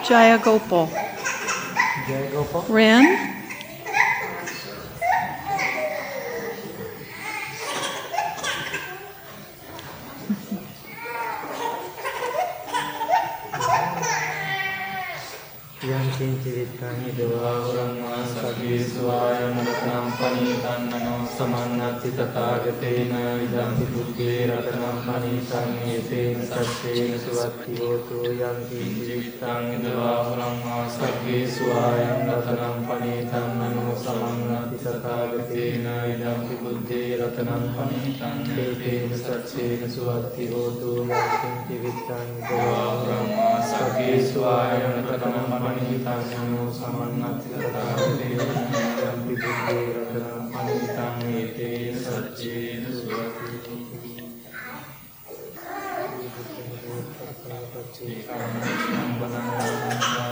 Jayagopal. 0.07 0.89
Jai 2.07 2.31
Gopal. 2.31 2.63
Ren 2.71 3.36
රතනං 37.37 37.65
පනිතං 37.71 38.39
දේතේන 38.49 39.11
සච්චේන 39.15 39.91
සුවත්ති 39.91 40.45
හෝතු 40.49 40.93
මක්ඛං 41.05 41.57
කිවිත්තං 41.67 42.31
දවා 42.43 42.93
බ්‍රහ්මා 42.99 43.59
සග්ගේ 43.63 44.21
ස්වායන 44.23 44.97
රතනං 45.03 45.53
පනිතං 45.57 46.23
නමෝ 46.39 46.69
සමන්නති 46.73 47.49
තථාගතේන 47.55 49.21
බුද්ධේ 49.21 49.85
රතනං 49.97 50.49
පනිතං 50.51 51.21
දේතේන 51.23 52.01
සච්චේන 52.01 52.89
සුවත්ති 52.95 53.55
චේකම් 57.93 59.13
බදං 59.19 60.26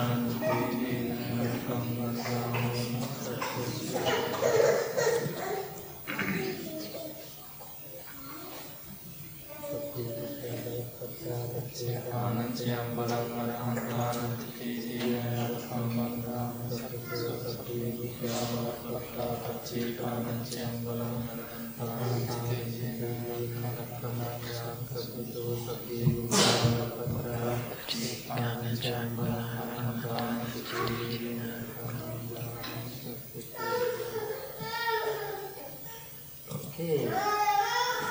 Okay. 36.74 37.08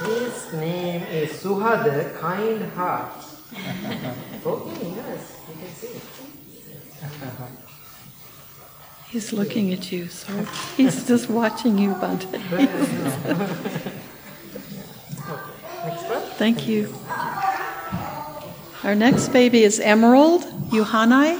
His 0.05 0.53
name 0.53 1.03
is 1.03 1.31
Suhada, 1.31 2.17
kind 2.19 2.63
heart. 2.73 3.11
Okay, 4.45 4.93
yes, 4.95 5.37
you 5.47 5.55
can 5.55 5.73
see. 5.73 6.01
He's 9.13 9.31
looking 9.31 9.71
at 9.71 9.91
you, 9.91 10.07
so 10.07 10.33
he's 10.75 11.07
just 11.07 11.29
watching 11.29 11.77
you, 11.77 11.93
Bhante. 11.93 12.25
Thank 16.39 16.67
you. 16.67 16.91
Our 18.83 18.95
next 18.95 19.27
baby 19.27 19.61
is 19.61 19.79
Emerald 19.79 20.45
Yuhanai. 20.71 21.39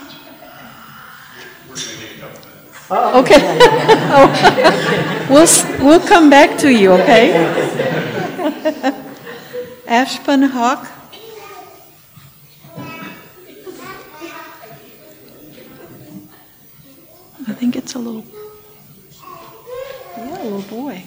Oh. 2.91 3.21
Okay. 3.21 3.59
Oh. 4.15 4.29
We'll, 5.31 5.47
we'll 5.83 6.07
come 6.07 6.29
back 6.29 6.59
to 6.59 6.69
you, 6.69 6.91
okay? 6.91 7.33
Ashpan 9.87 10.47
Hawk. 10.51 10.87
Think 17.63 17.77
it's 17.77 17.95
a 17.95 17.99
little, 17.99 18.25
yeah, 20.17 20.41
a 20.41 20.43
little 20.43 20.61
boy. 20.63 21.01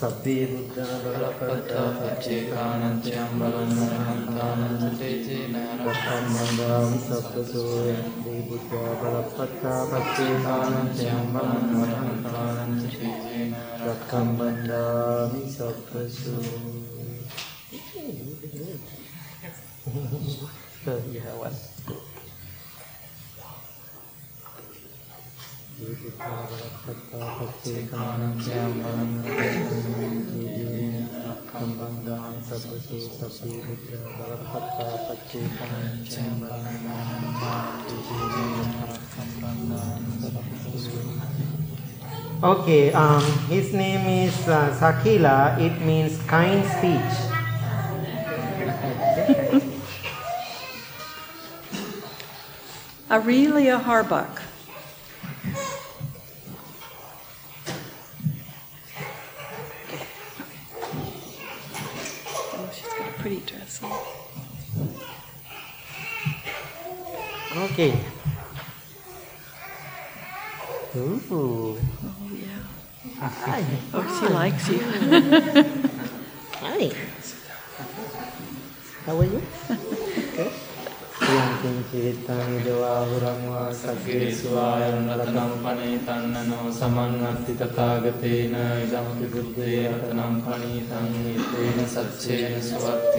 සබ්බේ 0.00 0.44
බුද්ධා 0.48 0.98
බලපත්තා 1.00 1.88
පච්චේකානච්ඡම් 1.94 3.32
බලන්නහන්තානං 3.40 4.62
සතේචේන 4.82 5.56
රක්ඛම්මදාං 5.86 6.94
සබ්බසෝ 6.98 7.74
යන්ති 7.86 8.36
බුද්ධා 8.48 8.94
බලපත්තා 9.00 9.82
පච්චේකානච්ඡම් 9.90 11.26
බලන්නහන්තානං 11.34 12.72
සතේචේන 12.84 13.52
රක්ඛම්මදාමි 13.84 15.42
සබ්බසෝ 15.48 16.44
Yeah, 21.10 21.34
what? 21.36 21.69
Okay, 42.42 42.92
um, 42.92 43.22
his 43.48 43.72
name 43.74 44.26
is 44.26 44.48
uh, 44.48 44.74
Sakila. 44.80 45.58
It 45.60 45.80
means 45.84 46.16
kind 46.22 46.64
speech. 46.64 47.30
Aurelia 53.10 53.78
Harbuck. 53.78 54.40
Oh, 62.54 62.70
she's 62.72 62.86
got 62.86 63.08
a 63.08 63.12
pretty 63.18 63.40
dress 63.40 63.82
on. 63.82 63.92
Okay. 67.64 67.98
Ooh. 70.96 71.20
Oh, 71.30 71.76
yeah. 72.32 72.62
Hi 73.18 73.64
Oh, 74.59 74.59
she 74.59 74.59
likes 74.59 74.69
you. 74.69 74.79
Hi. 76.59 76.91
How 79.05 79.17
are 79.17 79.23
you? 79.23 79.41
Okay. 80.29 80.51
Yang 81.25 81.83
චිවිත්තං 81.89 82.49
ඉදවා 82.59 82.89
හුරං 83.09 83.39
වා 83.47 83.61
සග්ගේ 83.71 84.17
සග්ගේසුවායන් 84.29 85.07
රතනම් 85.09 85.53
පනීතන්නනෝ 85.63 86.67
සමන්නත්ති 86.69 87.53
තථාගතේන 87.61 88.55
ඉදම්පි 88.83 89.25
බුද්දේ 89.33 89.79
රතනම් 89.91 90.35
පනීතං 90.43 91.07
ඒතේන 91.23 91.79
සච්චේන 91.87 92.55
සුවත්ති 92.61 93.18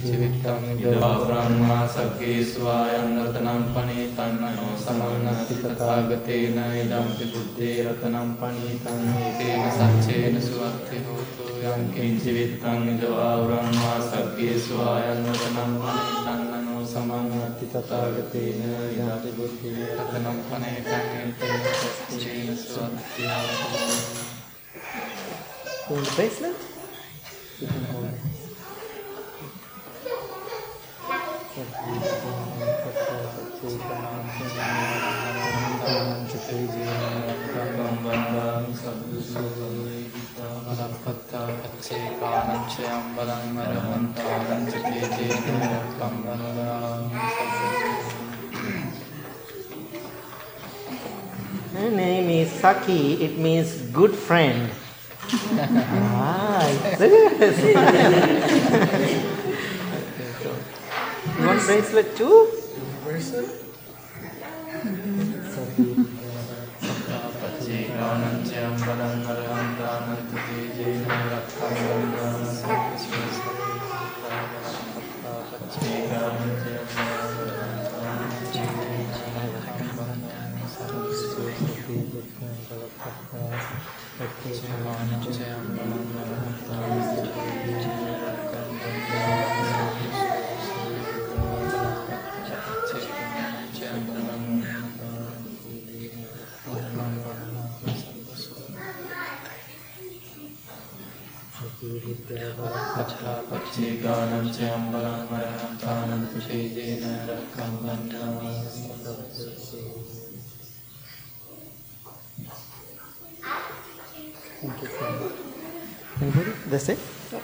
චිවිත්තං 0.00 0.64
විදවා 0.70 1.18
බ්‍රහ්මා 1.20 1.84
සග්ගේස්වායන් 1.88 3.10
රතනම් 3.16 3.64
පනීතං 3.74 4.36
නෝ 4.54 4.72
සමන්නාති 4.76 5.56
තථාගතේන 5.56 6.58
ඉදම් 6.76 7.08
පිබුද්දේ 7.18 7.74
රතනම් 7.84 8.30
පනීතං 8.34 9.02
ඒකේන 9.16 9.66
සච්චේන 9.72 10.38
සුවක්ඛේ 10.42 11.02
හෝතු 11.06 11.48
යං 11.64 11.84
කිංචිවිත්තං 11.90 12.86
විදවා 12.86 13.34
බ්‍රහ්මා 13.42 13.98
සග්ගේස්වායන් 14.02 15.28
රතනම් 15.28 15.76
පනීතං 15.82 16.64
නෝ 16.64 16.86
සමන්නාති 16.86 17.66
තථාගතේන 17.68 18.64
ඉදම් 18.88 19.12
පිබුද්දේ 19.22 19.92
රතනම් 19.96 20.42
පනීතං 20.48 20.92
ඒකේන 20.94 21.70
සච්චේන 21.76 22.56
සුවක්ඛේ 22.58 23.36
හෝතු 23.36 24.28
Un 25.90 26.02
bracelet? 26.06 26.54
You 27.58 27.66
can 27.66 27.84
hold 27.84 28.07
Her 31.58 31.64
name 51.90 52.30
is 52.30 52.52
Saki. 52.52 53.24
It 53.24 53.36
means 53.36 53.82
good 53.90 54.14
friend. 54.14 54.70
ah, 55.58 56.64
You 61.38 61.46
want 61.46 61.60
bracelet 61.66 62.16
too? 62.16 62.50
Bracelet? 63.04 63.68
That's 116.78 116.90
it? 116.90 116.98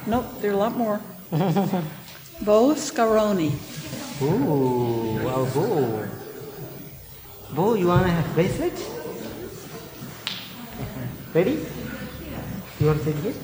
Nope, 0.06 0.26
there 0.40 0.52
are 0.52 0.54
a 0.54 0.56
lot 0.56 0.76
more. 0.76 1.00
Bo 2.42 2.74
Scaroni. 2.76 3.50
Ooh, 4.22 5.18
wow, 5.24 5.44
Bo. 5.52 6.06
Bo, 7.50 7.74
you 7.74 7.88
want 7.88 8.06
to 8.06 8.10
have 8.12 8.32
bracelet? 8.34 8.78
Ready? 11.34 11.66
You 12.78 12.86
want 12.86 13.02
to 13.02 13.12
take 13.12 13.24
it? 13.24 13.36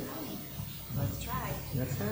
Let's 0.97 1.20
try. 1.24 1.51
Let's 1.74 1.97
try. 1.97 2.07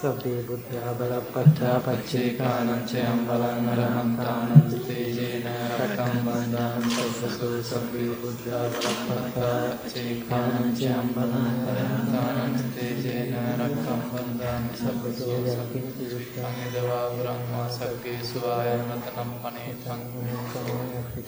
සබ්බේ 0.00 0.42
බුද්ධා 0.44 0.92
බලපත්තා 0.94 1.78
පච්චේ 1.80 2.28
කාණංචයම් 2.34 3.18
බලං 3.26 3.66
අරහන්තානං 3.70 4.52
තේජේන 4.84 5.48
රතං 5.78 6.14
බන්දාං 6.20 6.86
සස්සතු 6.86 7.48
සබ්බේ 7.62 8.14
බුද්ධා 8.22 8.62
බලපත්තා 8.70 9.58
පච්චේ 9.74 10.14
කාණංචයම් 10.22 11.10
බලං 11.10 11.58
අරහන්තානං 11.72 12.56
තේජේන 12.70 13.36
රතං 13.58 14.00
බන්දාං 14.06 14.70
සස්සතු 14.74 15.28
සබ්බේ 15.48 15.92
බුද්ධං 16.06 16.56
යදවා 16.64 17.04
බ්‍රහ්මා 17.12 17.68
සග්ගේ 17.70 18.16
සුවායමතනම් 18.24 19.36
පනේතං 19.42 20.02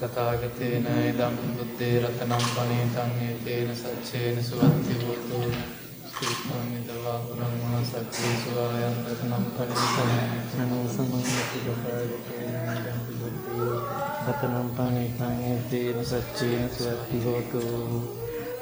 තථාගතේන 0.00 0.90
ඉදම් 1.04 1.38
බුද්දේ 1.52 1.94
රතනම් 2.00 2.50
පනේතං 2.50 3.14
ඒතේන 3.22 3.76
සච්චේන 3.76 4.44
සුවන්ති 4.44 5.00
වූතෝ 5.02 5.81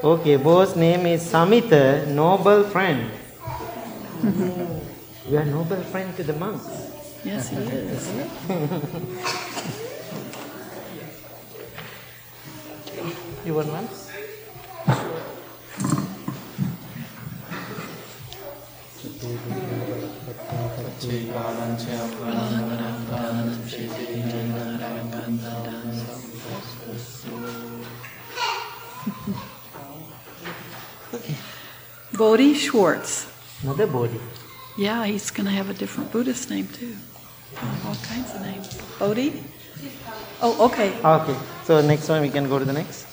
Okay, 0.03 0.37
boss 0.37 0.75
name 0.77 1.05
is 1.05 1.21
Samita, 1.23 2.07
noble 2.09 2.65
friend. 2.65 3.11
you 5.29 5.37
are 5.37 5.45
noble 5.45 5.83
friend 5.93 6.17
to 6.17 6.23
the 6.23 6.33
monks. 6.33 6.65
Yes, 7.25 7.51
he 7.51 7.57
is. 7.59 8.09
you 13.45 13.53
were 13.53 13.65
monks? 13.65 14.10
Bodhi 32.13 32.55
Schwartz. 32.55 33.31
Another 33.63 33.87
Bodhi. 33.87 34.19
Yeah, 34.77 35.07
he's 35.07 35.31
going 35.31 35.47
to 35.47 35.53
have 35.53 35.71
a 35.71 35.75
different 35.75 36.11
Buddhist 36.11 36.51
name 36.51 36.67
too. 36.67 36.97
All 37.87 37.95
kinds 37.95 38.35
of 38.35 38.41
names. 38.41 38.77
Bodhi? 38.99 39.45
Oh, 40.43 40.67
okay. 40.67 40.99
Ah, 41.05 41.23
okay, 41.23 41.39
so 41.65 41.81
next 41.81 42.09
one 42.09 42.23
we 42.23 42.31
can 42.31 42.49
go 42.49 42.59
to 42.59 42.65
the 42.65 42.73
next. 42.73 43.07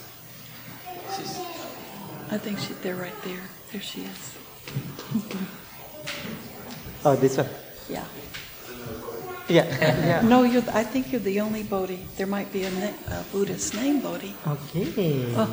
I 2.32 2.40
think 2.40 2.58
she, 2.58 2.74
they're 2.82 2.96
right 2.96 3.22
there. 3.24 3.44
There 3.72 3.82
she 3.82 4.02
is. 4.02 4.34
Oh, 7.06 7.16
this 7.16 7.38
one. 7.38 7.48
Yeah. 7.90 8.04
Yeah, 9.50 9.64
yeah. 10.06 10.22
No, 10.28 10.44
you're. 10.44 10.64
I 10.74 10.84
think 10.84 11.12
you're 11.12 11.22
the 11.24 11.40
only 11.40 11.64
Bodhi. 11.64 12.00
There 12.18 12.28
might 12.28 12.52
be 12.52 12.64
a, 12.66 12.72
na- 12.72 12.98
a 13.08 13.24
Buddhist 13.32 13.74
name 13.76 14.02
Bodhi. 14.02 14.36
Okay. 14.46 15.34
Oh. 15.38 15.46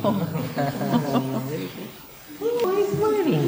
Oh, 2.40 2.74
he's 2.76 2.90
smiling. 2.98 3.44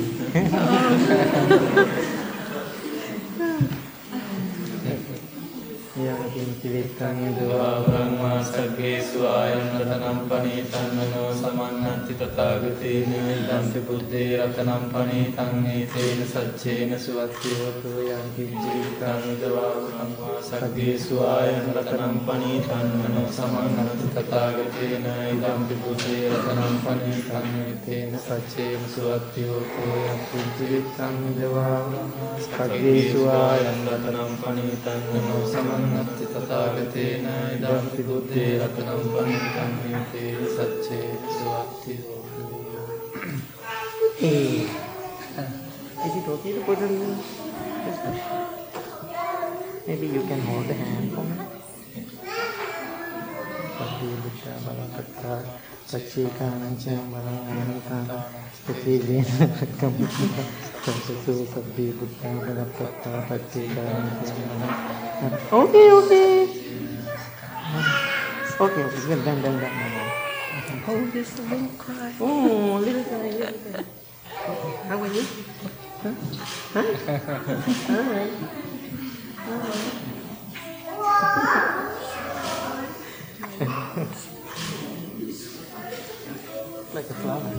යකින්චිවිත්තං 5.97 7.19
දුවා 7.35 7.81
Brahma 7.81 8.41
සග්ගේසු 8.45 9.21
ආයන් 9.27 9.69
රතනම් 9.77 10.19
පනීතං 10.29 10.91
මනෝ 10.93 11.29
සමන්නන්ති 11.33 12.15
තථාගතේන 12.15 13.15
විදන්ති 13.19 13.81
බුද්ධේ 13.81 14.37
රතනම් 14.39 14.85
පනීතං 14.91 15.55
නේතේන 15.59 16.21
සච්චේන 16.25 16.93
සුවත්තිවතු 16.97 17.93
යකින්චිවිත්තං 18.09 19.25
දුවා 19.41 19.73
බ්‍රහ්මා 19.79 20.37
සග්ගේසු 20.43 21.23
ආයන් 21.27 21.73
රතනම් 21.73 22.21
පනීතං 22.29 22.93
මනෝ 22.97 23.25
සමන්නන්ති 23.31 24.13
තථාගතේන 24.13 25.09
විදන්ති 25.09 25.81
බුද්ධේ 25.81 26.21
රතනම් 26.31 26.77
පනීතං 26.85 27.49
නේතේන 27.55 28.19
සච්චේන 28.19 28.87
සුවත්තිවතු 28.91 29.89
යකින්චිවිත්තං 30.05 31.19
දුවා 31.41 31.81
බ්‍රහ්මා 31.89 32.37
සග්ගේසු 32.45 33.27
ආයන් 33.39 33.83
රතනම් 33.89 34.39
පනීතං 34.45 35.11
මනෝ 35.11 35.43
සමන්නන්ති 35.47 35.86
समन्नति 35.87 36.27
तथागतेन 36.35 37.27
इदं 37.57 37.85
बुद्धे 38.07 38.45
रत्नं 38.61 39.01
पण्डितं 39.15 39.71
ते 40.13 40.25
सच्चे 40.57 41.01
सुवत्ति 41.39 41.97
Is 46.07 46.15
it 46.17 46.29
okay 46.33 46.53
to 46.55 46.61
put 46.67 46.79
on 46.87 46.93
this 46.99 47.99
one? 48.07 48.19
Maybe 49.87 50.07
you 50.07 50.23
can 50.29 50.41
hold 50.49 50.67
the 50.69 50.75
hand 50.75 51.13
for 51.15 51.25
me. 51.31 51.37
Buddha 53.99 54.53
balakatta 54.67 55.35
Sachikānaṁ 55.91 57.11
balanānitā 57.13 57.99
Sachīvena 58.63 59.47
kamukkā 59.81 60.27
Sasasu 60.37 60.76
sabbi 60.87 61.91
buddha 61.99 62.31
balakatta 62.47 63.27
Sachikānaṁ 63.27 63.75
balanānitā 63.75 64.71
Okay, 65.51 65.91
okay. 65.91 66.47
Okay, 68.61 68.85
okay, 68.85 69.01
good, 69.07 69.25
done, 69.25 69.43
done, 69.43 69.59
done. 69.59 69.73
Oh, 70.87 70.95
a 70.95 71.03
little 71.03 71.67
cry. 71.77 72.15
Oh, 72.21 72.79
little 72.79 73.03
guy, 73.03 73.31
little 73.35 73.59
guy. 73.73 73.83
How 74.87 75.03
are 75.03 75.09
you? 75.09 75.25
Huh? 76.03 76.15
Huh? 76.73 76.85
All 77.91 78.07
right. 78.07 78.31
like 86.95 87.11
a 87.11 87.15
flower. 87.15 87.56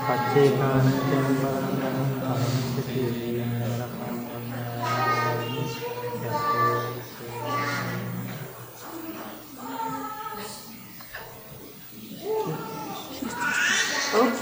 Pacihan 0.00 0.86
Jambal 1.10 1.69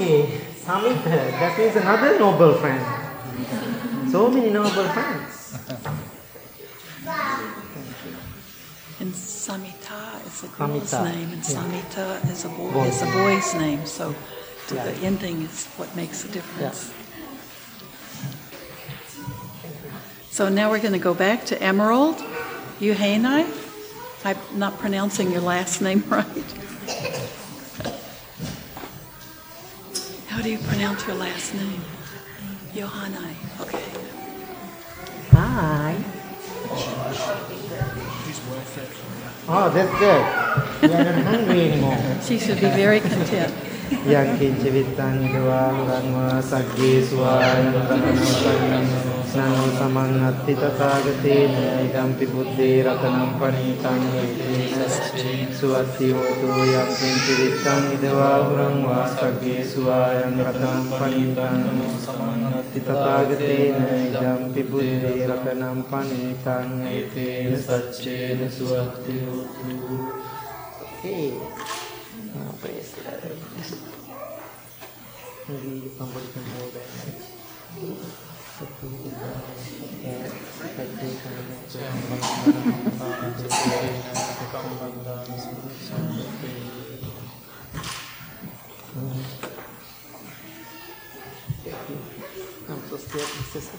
Samita, 0.09 1.05
that 1.05 1.59
is 1.59 1.77
another 1.77 2.19
noble 2.19 2.55
friend. 2.55 2.83
So 4.11 4.31
many 4.31 4.51
noble 4.51 4.89
friends. 4.89 5.59
And 9.01 9.13
Samita 9.13 10.27
is 10.27 10.45
a 10.45 10.49
girl's 10.49 10.91
Samita, 10.91 11.05
name, 11.05 11.33
and 11.33 11.49
yeah. 11.49 11.61
Samita 11.61 12.31
is 12.31 12.45
a 12.45 12.49
boy 12.49 12.71
Boy. 12.73 12.85
is 12.87 13.03
a 13.03 13.07
boy's 13.07 13.55
name. 13.55 13.85
So 13.87 14.15
Yeah. 14.73 14.85
the 14.85 14.93
ending 15.07 15.43
is 15.43 15.67
what 15.77 15.95
makes 15.95 16.25
a 16.25 16.29
difference. 16.29 16.91
So 20.31 20.49
now 20.49 20.71
we're 20.71 20.81
going 20.81 20.93
to 20.93 20.99
go 21.11 21.15
back 21.15 21.45
to 21.47 21.63
Emerald 21.63 22.17
Uhainai. 22.81 23.45
I'm 24.25 24.37
not 24.59 24.79
pronouncing 24.79 25.31
your 25.33 25.41
last 25.43 25.81
name 25.81 26.03
right. 26.09 26.27
How 30.39 30.45
do 30.45 30.51
you 30.53 30.59
pronounce 30.59 31.05
your 31.05 31.17
last 31.17 31.53
name? 31.53 31.83
Yohanai. 32.73 33.35
Okay. 33.61 33.83
Hi. 35.33 35.97
Oh, 39.49 39.69
that's 39.69 39.91
good. 39.99 40.89
You 40.89 40.97
are 40.97 41.03
not 41.03 41.25
hungry 41.25 41.73
anymore. 41.73 41.99
She 42.23 42.39
should 42.39 42.61
be 42.61 42.69
very 42.69 43.01
content. 43.01 43.53
යං 43.89 44.29
කිංච 44.37 44.63
විත්තං 44.67 45.17
දවා 45.25 45.69
රම්මා 45.81 46.41
සග්ගේ 46.43 47.01
සුවායතනසං 47.03 48.65
නං 49.37 49.55
සමන් 49.71 50.13
අත්ති 50.23 50.55
තථාගතේන 50.55 51.55
ඉදම්පි 51.81 52.27
බුද්දේ 52.29 52.77
රතනම් 52.85 53.33
පණීතං 53.35 54.05
සුවත්ති 55.55 56.11
හෝතු 56.13 56.53
යං 56.67 56.93
කිංච 56.93 57.27
විත්තං 57.33 57.89
දවා 57.99 58.37
රම්මා 58.53 59.09
සග්ගේ 59.09 59.65
සුවායං 59.67 60.37
රතනම් 60.43 60.87
පණීතං 60.93 61.67
සමන් 61.99 62.47
අත්ති 62.53 62.81
තථාගතේන 62.83 63.77
ඉදම්පි 63.99 64.69
බුද්දේ 64.71 65.19
රතනම් 65.27 65.85
පණීතං 65.87 66.81
ඒතේන 66.89 67.53
සච්චේන 67.59 68.49
සුවත්ති 68.53 69.21
හෝතු 69.25 70.03
Hey. 71.01 71.88
Praise 72.61 72.93
the 72.93 73.03
Lord. 73.05 73.23
Maybe 75.49 75.89
somebody 75.97 76.27
can 76.33 76.45
hold 76.45 76.73
that. 76.75 76.89
I'm 92.69 92.83
so 92.91 92.97
scared, 92.97 93.33
sister. 93.53 93.79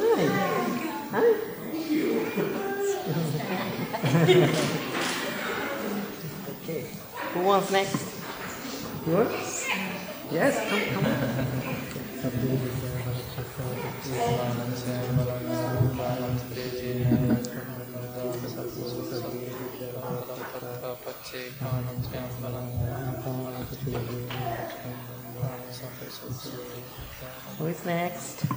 Hi. 0.00 1.32
Hi. 4.04 4.88
Okay. 7.42 7.42
Who 7.42 7.48
wants 7.48 7.72
next? 7.72 7.96
You 9.04 9.14
want? 9.14 9.30
Yes, 10.30 10.54
come, 10.70 11.02
come. 11.02 11.12
Who 27.58 27.66
is 27.66 27.84
next? 27.84 28.42
How 28.44 28.56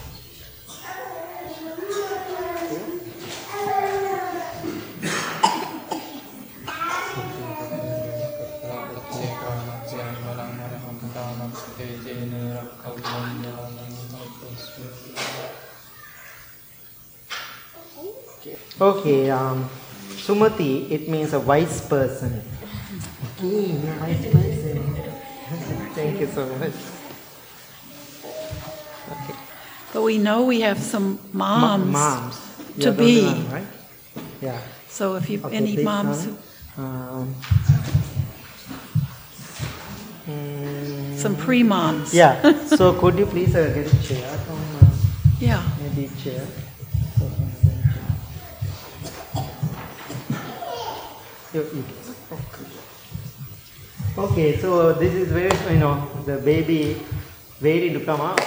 Okay, 18.79 19.29
um, 19.29 19.69
Sumati, 20.17 20.89
it 20.89 21.07
means 21.09 21.33
a 21.33 21.39
wise 21.39 21.81
person. 21.87 22.41
Okay, 23.37 23.77
you're 23.77 23.93
a 23.93 23.99
wise 23.99 24.25
person. 24.25 24.77
Thank 25.93 26.19
you 26.21 26.27
so 26.27 26.45
much. 26.57 26.73
Okay. 29.11 29.35
But 29.93 30.01
we 30.01 30.17
know 30.17 30.45
we 30.45 30.61
have 30.61 30.79
some 30.79 31.19
Ma- 31.33 31.77
moms. 31.77 31.91
moms. 31.93 32.35
to 32.79 32.81
You're 32.81 32.93
be. 32.93 33.25
one, 33.25 33.49
right? 33.51 33.67
Yeah. 34.41 34.59
So 34.89 35.15
if 35.15 35.29
you 35.29 35.41
Okay, 35.45 35.57
any 35.57 35.73
please, 35.75 35.85
moms, 35.85 36.25
Nana. 36.25 36.37
Um, 36.77 37.35
mm, 40.27 40.80
some 41.21 41.35
pre 41.35 41.63
moms. 41.63 42.13
Yeah. 42.13 42.41
So 42.77 42.93
could 42.99 43.17
you 43.19 43.25
please 43.25 43.55
uh, 43.55 43.71
get 43.73 43.93
a 43.93 44.03
chair 44.07 44.27
from 44.45 44.59
uh, 44.81 44.89
Yeah. 45.39 45.61
maybe 45.81 46.09
chair? 46.23 46.45
Okay, 54.17 54.57
so 54.57 54.93
this 54.93 55.13
is 55.13 55.31
where 55.33 55.51
you 55.71 55.79
know 55.79 56.07
the 56.25 56.37
baby 56.37 57.01
waiting 57.61 57.93
to 57.93 57.99
come 58.05 58.21
out 58.21 58.39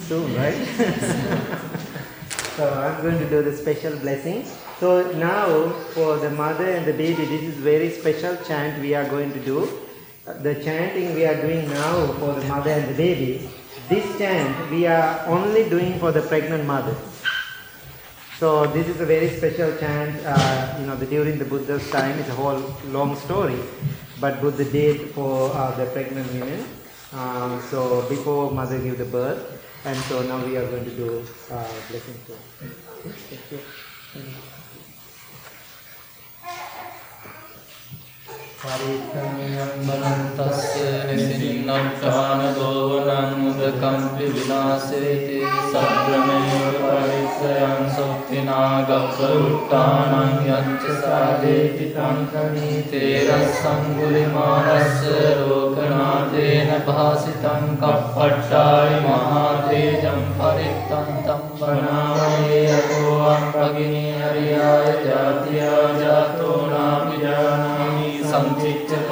soon, 0.00 0.34
right? 0.36 0.54
so 2.56 2.72
I'm 2.72 3.02
going 3.02 3.18
to 3.18 3.28
do 3.28 3.42
the 3.42 3.56
special 3.56 3.96
blessing. 3.98 4.44
So 4.78 5.10
now 5.12 5.70
for 5.94 6.16
the 6.18 6.30
mother 6.30 6.68
and 6.68 6.86
the 6.86 6.92
baby, 6.92 7.24
this 7.24 7.42
is 7.42 7.54
very 7.54 7.90
special 7.90 8.36
chant 8.44 8.80
we 8.80 8.94
are 8.94 9.08
going 9.08 9.32
to 9.32 9.40
do. 9.40 9.68
The 10.26 10.54
chanting 10.56 11.14
we 11.14 11.24
are 11.24 11.40
doing 11.40 11.68
now 11.70 12.06
for 12.18 12.32
the 12.34 12.44
mother 12.48 12.70
and 12.70 12.88
the 12.90 12.94
baby, 12.94 13.48
this 13.88 14.18
chant 14.18 14.70
we 14.70 14.84
are 14.86 15.24
only 15.26 15.68
doing 15.70 16.00
for 16.00 16.10
the 16.10 16.22
pregnant 16.22 16.64
mother. 16.66 16.96
So 18.38 18.66
this 18.66 18.88
is 18.88 19.00
a 19.00 19.06
very 19.06 19.28
special 19.30 19.76
chant. 19.78 20.20
Uh, 20.26 20.76
you 20.80 20.86
know, 20.86 20.96
the, 20.96 21.06
during 21.06 21.38
the 21.38 21.44
Buddha's 21.44 21.88
time, 21.90 22.18
it's 22.18 22.28
a 22.28 22.34
whole 22.34 22.60
long 22.86 23.14
story, 23.16 23.58
but 24.20 24.40
Buddha 24.40 24.64
did 24.64 25.10
for 25.12 25.52
uh, 25.54 25.70
the 25.76 25.86
pregnant 25.86 26.30
women. 26.32 26.66
Um, 27.12 27.62
so 27.70 28.06
before 28.08 28.50
mother 28.50 28.78
give 28.80 28.98
the 28.98 29.04
birth, 29.06 29.40
and 29.86 29.96
so 30.10 30.22
now 30.22 30.44
we 30.44 30.56
are 30.56 30.66
going 30.66 30.84
to 30.84 30.90
do 30.96 31.24
uh, 31.52 31.64
blessing. 31.88 32.14
for- 32.26 32.34
Thank 33.06 33.52
you. 33.52 34.55
පරිත්තම්යම්බනන්තස්ස 38.68 40.62
නිසින්නක්ඛාන 41.08 42.40
දෝවනං 42.56 43.34
උදකම්පි 43.48 44.26
විනාසේති 44.30 45.36
සබ්‍රමේව 45.64 46.78
පරිත්තයන් 46.80 47.84
සොක්තිනා 47.96 48.74
ගප්ප 48.82 49.18
උට්ටානං 49.36 50.32
යච්ච 50.48 50.84
සාදේති 50.96 51.86
තංකමී 51.94 52.78
තේරස් 52.90 53.46
සංගුලිමානස්ස 53.58 55.00
රෝකනාතේන 55.40 56.72
භාසිතං 56.86 57.64
කප්පට්ටාය 57.76 58.92
මහාතේජම් 59.02 60.22
පරිත්තං 60.34 61.08
තම්බනාවේ 61.24 62.64
අකෝ 62.74 63.14
අම්බගිනී 63.28 64.12
හරියාය 64.18 64.92
ජාතියා 65.04 65.86
ජාතියා 65.94 66.25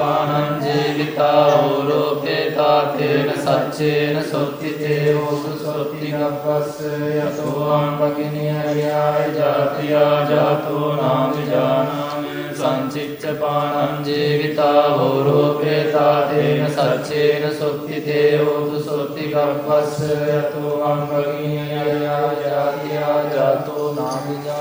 पाणं 0.05 0.59
जीविता 0.61 1.29
ओलोकेता 1.67 2.71
तेन 2.95 3.29
सच्चेन 3.45 4.21
सुप्तितेवोसु 4.31 5.53
सुप्तिगपस्य 5.61 6.91
यतोऽहं 7.19 7.87
भगिन्यर्याय 8.01 9.31
जातिया 9.37 10.03
जातो 10.31 10.81
नाभिजानामि 11.01 12.35
सञ्चित्य 12.61 13.33
पाणं 13.41 14.03
जीविता 14.09 14.71
ओलोकेता 15.07 16.07
तेन 16.33 16.67
सच्चेन 16.79 17.51
सुप्तितेवोतु 17.61 18.83
सुप्तिगपस्य 18.89 20.21
यतोऽहं 20.33 21.07
भगिन्यर्याय 21.13 22.35
जातिया 22.45 23.09
जातो 23.35 23.93
नाभिजानामि 24.01 24.54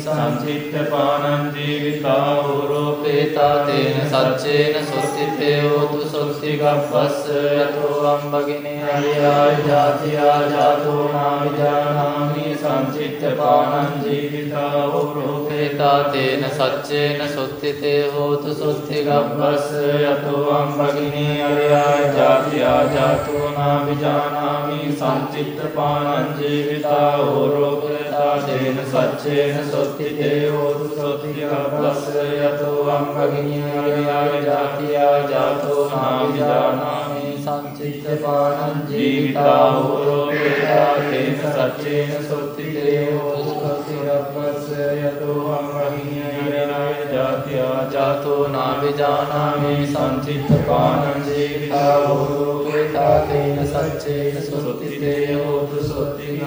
සංචිත්තපානං 0.00 1.44
ජීවිතා 1.56 2.40
ඕරෝපේතා 2.42 3.56
තේන 3.66 4.00
සච්චේන 4.04 4.86
සොත්තිතයෝතු 4.86 6.00
සොත්තිගප්පස්ස 6.06 7.28
යතෝ 7.28 8.06
අම්බගිනේ 8.06 8.82
අරියාය 8.86 9.56
ජාතියා 9.68 10.40
ජාතෝ 10.52 11.04
නාවිජානාමි 11.12 12.56
සංචිත්තපානං 12.56 13.92
ජීවිතා 14.04 14.84
ඕරෝපේතා 14.86 15.98
තේන 16.06 16.44
සච්චේන 16.50 17.28
සොත්තිතේ 17.28 18.00
හෝතු 18.10 18.54
සොත්තිගප්පස්ස 18.54 19.70
යතෝ 20.02 20.44
අම්බගිනේ 20.52 21.44
අරියාය 21.44 22.04
ජාතියා 22.16 22.82
ජාතෝ 22.94 23.50
නාවිජානාමි 23.50 24.80
සංචිත්තපානං 24.92 26.34
ජීවිතා 26.38 27.16
ඕරෝපේතා 27.16 28.36
තේන 28.38 28.78
සච්චේන 28.86 29.70
සොත්තිතේ 29.70 29.85
සොත්තිදේවෝතු 29.86 30.88
සොත්තික 30.90 31.36
පස්සයතෝ 31.72 32.90
අම්බගිනියයාය 32.90 34.44
ජාතියා 34.46 35.18
ජාතෝ 35.30 35.84
නාවිජානාමේ 35.90 37.34
සංචිත්ත 37.36 38.06
පානං 38.22 38.80
ජීවිතා 38.88 39.72
හෝරෝපේතා 39.74 40.94
තේන 41.00 41.38
සච්චේන 41.42 42.26
සොත්තිදේවෝතු 42.28 43.54
සොත්තික 43.60 44.08
පස්සයතෝ 44.32 45.38
අම්බගිනියයාය 45.52 47.06
ජාතියා 47.12 47.86
ජාතෝ 47.92 48.48
නාවිජානාමේ 48.48 49.86
සංචිත්ත 49.86 50.50
පානං 50.66 51.22
ජීවිතා 51.28 51.94
හෝරෝපේතා 52.00 53.18
තේන 53.22 53.66
සච්චේන 53.66 54.42
සොත්තිදේවෝතු 54.42 55.84
සොත්තික 55.84 56.42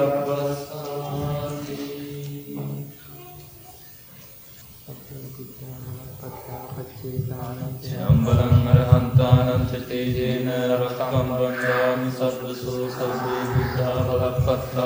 परं 8.29 8.65
अरहन्तानं 8.71 9.61
च 9.69 9.77
तेजेन 9.89 10.49
रक्तं 10.71 11.29
वन्दामि 11.29 12.09
सर्वसु 12.17 12.73
सर्वे 12.95 13.37
बुद्धाबलपत्रानं 13.53 14.83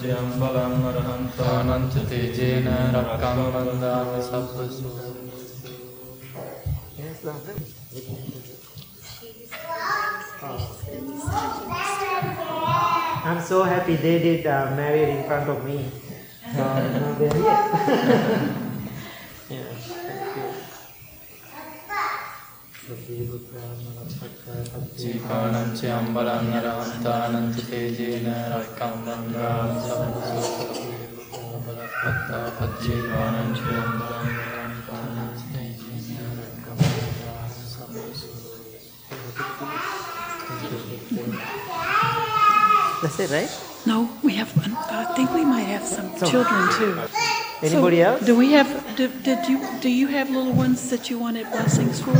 च 0.00 0.10
अम्बलम् 0.16 0.84
अरहन्तानं 0.90 1.86
च 1.94 2.02
तेजेन 2.10 2.68
रक्तं 2.96 3.40
वन्दामि 3.54 4.20
सर्वसु 4.28 4.92
I'm 13.24 13.40
so 13.40 13.62
happy 13.62 13.96
they 13.96 14.18
did 14.18 14.46
uh, 14.46 14.74
married 14.76 15.08
in 15.08 15.24
front 15.24 15.48
of 15.48 15.64
me. 15.64 15.78
Uh, 16.52 17.16
so, 17.16 18.58
ජීකානං 24.99 25.71
ච 25.77 25.81
අම්බලං 25.99 26.47
අරහන්තානං 26.59 27.47
ච 27.55 27.57
තේජේන 27.69 28.27
රක්කං 28.53 28.93
වන්දාමි 29.07 29.79
සබ්බසෝ 29.87 30.53
බලප්පත්තා 31.65 32.45
පච්චේකානං 32.59 33.49
ච 33.57 33.61
අම්බලං 33.83 34.27
අරහන්තානං 34.61 35.33
ච 35.39 35.41
තේජේන 35.53 36.31
රක්කං 36.39 36.77
වන්දාමි 36.79 37.63
සබ්බසෝ 37.73 38.35
That's 43.01 43.19
it, 43.19 43.29
right? 43.29 43.49
No, 43.85 44.09
we 44.23 44.33
have, 44.35 44.51
I 44.91 45.05
think 45.15 45.31
we 45.33 45.45
might 45.45 45.67
have 45.75 45.83
some 45.85 46.09
So- 46.17 46.25
children 46.31 46.61
too. 46.77 46.93
Anybody 47.63 47.97
So, 47.97 48.03
else? 48.07 48.25
Do 48.25 48.35
we 48.35 48.51
have, 48.53 48.69
do, 48.97 49.07
did 49.23 49.47
you, 49.47 49.57
do 49.81 49.89
you 49.89 50.07
have 50.07 50.29
little 50.29 50.51
ones 50.53 50.89
that 50.89 51.09
you 51.09 51.17
wanted 51.19 51.45
blessings 51.51 51.99
for? 52.01 52.17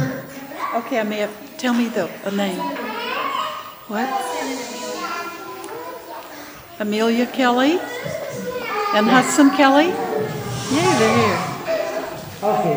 Okay, 0.75 0.99
I 0.99 1.03
may 1.03 1.19
have, 1.19 1.57
tell 1.59 1.75
me 1.75 1.89
the, 1.89 2.11
a 2.25 2.31
name. 2.31 2.59
What? 3.89 4.09
Amelia 6.81 7.27
Kelly? 7.27 7.79
And 8.95 9.07
Hudson 9.07 9.51
Kelly? 9.51 9.87
Yay, 9.87 10.93
they're 10.99 11.17
here. 11.19 11.39
Okay. 12.43 12.77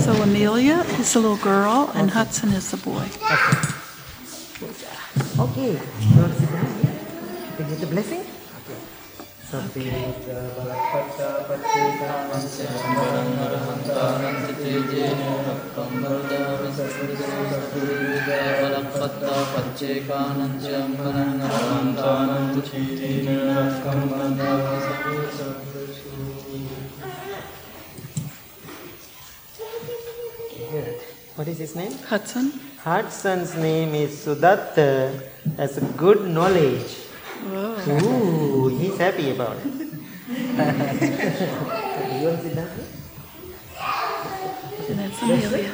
So 0.00 0.12
Amelia 0.22 0.78
is 0.98 1.14
a 1.14 1.20
little 1.20 1.36
girl 1.36 1.90
and 1.94 2.10
Hudson 2.10 2.50
is 2.50 2.70
the 2.70 2.76
boy. 2.76 3.06
Okay. 3.30 3.72
Okay. 5.38 5.74
want 6.16 6.32
to 6.32 6.40
sit 6.40 6.50
down 6.52 6.66
here? 6.80 6.98
To 7.56 7.62
get 7.64 7.80
the 7.80 7.86
blessing? 7.86 8.24
What 9.52 9.68
is 31.48 31.58
his 31.58 31.76
name? 31.76 31.92
Hudson. 32.08 32.52
Hudson's 32.78 33.54
name 33.56 33.94
is 33.94 34.24
Sudat. 34.24 34.74
That's 35.44 35.78
good 35.98 36.26
knowledge. 36.26 37.11
Ooh, 37.44 38.68
he's 38.68 38.96
happy 38.98 39.30
about 39.30 39.56
it. 39.56 39.64
you 39.64 39.72
want 42.22 42.38
to 42.38 42.42
sit 42.42 42.54
down? 42.54 42.68
That's 44.88 45.22
Amelia. 45.22 45.72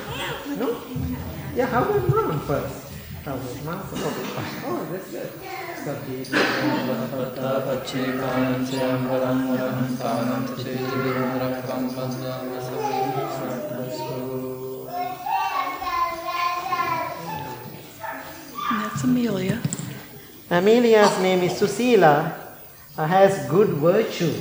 No? 0.56 0.80
Yeah, 1.54 1.66
how 1.66 1.82
about 1.84 2.08
mom 2.08 2.40
first? 2.46 2.92
How 3.24 3.34
about 3.34 3.64
mom 3.64 3.80
first? 3.82 4.02
Oh, 4.66 4.88
that's 4.90 5.10
good. 5.10 5.30
That's 18.70 19.04
Amelia. 19.04 19.60
Amelia's 20.50 21.18
name 21.20 21.42
is 21.42 21.52
Susila. 21.60 22.32
uh, 22.96 23.06
has 23.06 23.46
good 23.48 23.68
virtue. 23.68 24.32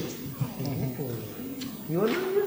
You 1.90 2.08
know? 2.08 2.44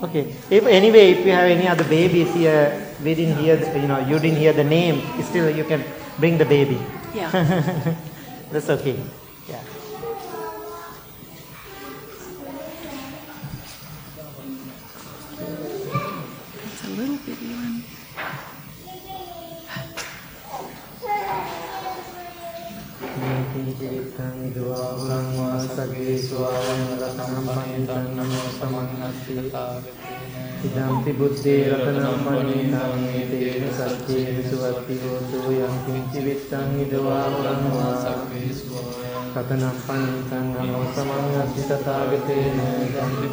Okay. 0.00 0.30
If 0.48 0.64
anyway, 0.66 1.10
if 1.10 1.26
you 1.26 1.32
have 1.32 1.50
any 1.50 1.66
other 1.66 1.82
babies 1.82 2.32
here, 2.32 2.94
we 3.02 3.14
didn't 3.14 3.38
hear, 3.38 3.56
the, 3.56 3.80
you 3.80 3.88
know, 3.88 3.98
you 3.98 4.18
didn't 4.20 4.38
hear 4.38 4.52
the 4.52 4.62
name. 4.62 5.02
Still, 5.24 5.50
you 5.50 5.64
can 5.64 5.82
bring 6.18 6.38
the 6.38 6.44
baby. 6.44 6.78
Yeah. 7.12 7.30
That's 8.52 8.70
okay. 8.70 9.00
Yeah. 9.48 9.60
It's 16.64 16.84
a 16.84 16.90
little 16.94 17.16
bitty 17.26 17.52
one. 17.54 17.82
කිංචිවිත්තං 23.58 24.34
ඉදවා 24.46 24.88
උලං 24.94 25.26
වා 25.36 25.58
සගේ 25.64 26.14
ස්වායං 26.18 26.82
රතනම් 26.98 27.48
පනිතං 27.48 28.06
නමෝ 28.16 28.46
සමන්නස්සී 28.50 29.44
ඉදම්පි 30.64 31.12
බුද්ධේ 31.12 31.62
රතනම් 31.70 32.22
පනිතං 32.24 33.04
ඒතේන 33.12 33.66
සත්‍යේන 33.74 34.38
සුවත්ති 34.50 35.00
හෝතු 35.02 35.42
යං 35.58 35.76
කිංචිවිත්තං 35.84 36.80
ඉදවා 36.80 37.24
උලං 37.34 37.64
වා 37.72 37.94
සගේ 38.02 38.52
ස්වායං 38.54 39.17
कथनं 39.38 39.76
पणितं 39.86 40.46
नमो 40.52 40.78
समन्नस्ति 40.94 41.64
तथागतेन 41.66 42.56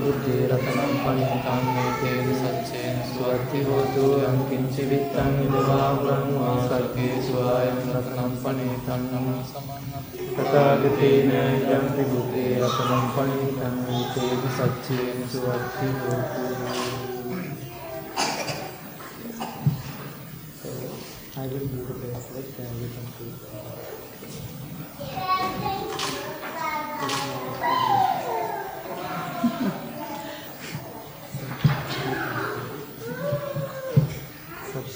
बुद्धिरतनं 0.01 0.91
पणितं 1.06 1.64
तेन 2.01 2.28
सच्चेन 2.41 2.99
स्वस्ति 3.14 3.62
होतु 3.70 4.03
अहं 4.18 4.38
किञ्चिवित्तं 4.49 5.32
निजवाहुरं 5.38 6.28
वा 6.36 6.51
सर्गे 6.68 7.08
स्वायं 7.30 7.80
रत्नं 7.95 8.36
पणितं 8.43 9.08
नमो 9.14 9.34
समन्नस्ति 9.53 10.28
तथागतेन 10.36 11.34
इदं 11.56 11.89
त्रिबुद्धिरतनं 11.95 13.10
पणितं 13.18 13.82
तेन 14.14 14.45
सच्चेन 14.60 15.28
स्वस्ति 15.34 15.89
होतु 16.03 16.45
I 21.38 21.39
will 21.47 21.60
do 21.60 21.66
the 21.86 21.93
best 21.95 22.34
that 22.34 22.45
I 22.58 22.60
can 22.93 23.08
do. 23.18 23.26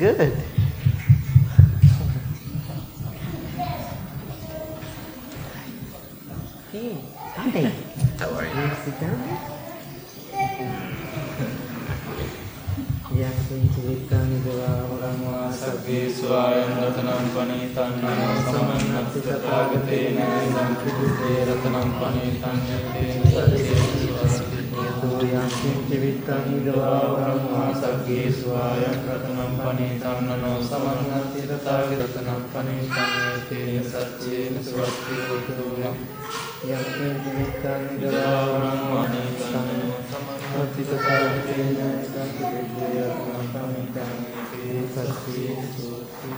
good. 0.00 0.32
Hey, 6.72 6.96
How 8.16 8.30
are 8.30 8.46
you? 8.46 8.54
Want 8.56 8.78
sit 8.80 8.96
down 8.96 9.20
Yakin 13.20 13.62
civitan 13.76 14.28
gurāvaramā 14.40 15.52
sakti 15.52 15.98
svāyam 16.08 16.72
ratanam 16.80 17.28
panītan 17.36 18.00
samanapti 18.48 19.20
tathāgatena 19.28 20.28
චිත්තිවිත්තං 25.52 26.44
විදවා 26.46 27.00
Brahma 27.10 27.70
සග්ගේසු 27.74 28.52
ආයක්‍රතනම් 28.56 29.52
පනීතං 29.56 30.20
නනෝ 30.26 30.58
සමන්නති 30.62 31.42
තථාගතනම් 31.42 32.42
පනීතං 32.46 33.40
තේන 33.48 33.84
සච්චේන 33.84 34.54
සුවත්ති 34.64 35.14
උතුමං 35.30 35.82
යක්ඛේ 36.68 37.12
නිමිත්තං 37.16 37.82
විදවා 37.90 38.44
බ්‍රහ්මා 38.50 39.04
නිතං 39.08 39.68
සමන්නති 40.10 40.82
තථාගතේන 40.84 41.76
සම්පිතේ 42.04 42.94
යක්ඛං 43.02 43.50
පනීතං 43.52 44.14
තේන 44.50 44.88
සච්චේන 44.94 45.68
සුවත්ති 45.72 46.28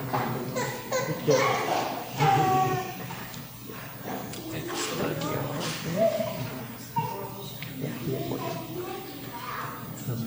උතුමං 1.04 1.71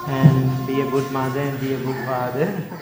and 0.08 0.68
be 0.68 0.80
a 0.82 0.88
good 0.89 1.12
mother 1.12 1.41
and 1.41 1.60
be 1.60 1.74
a 1.74 1.78
good 1.80 2.02
father. 2.06 2.47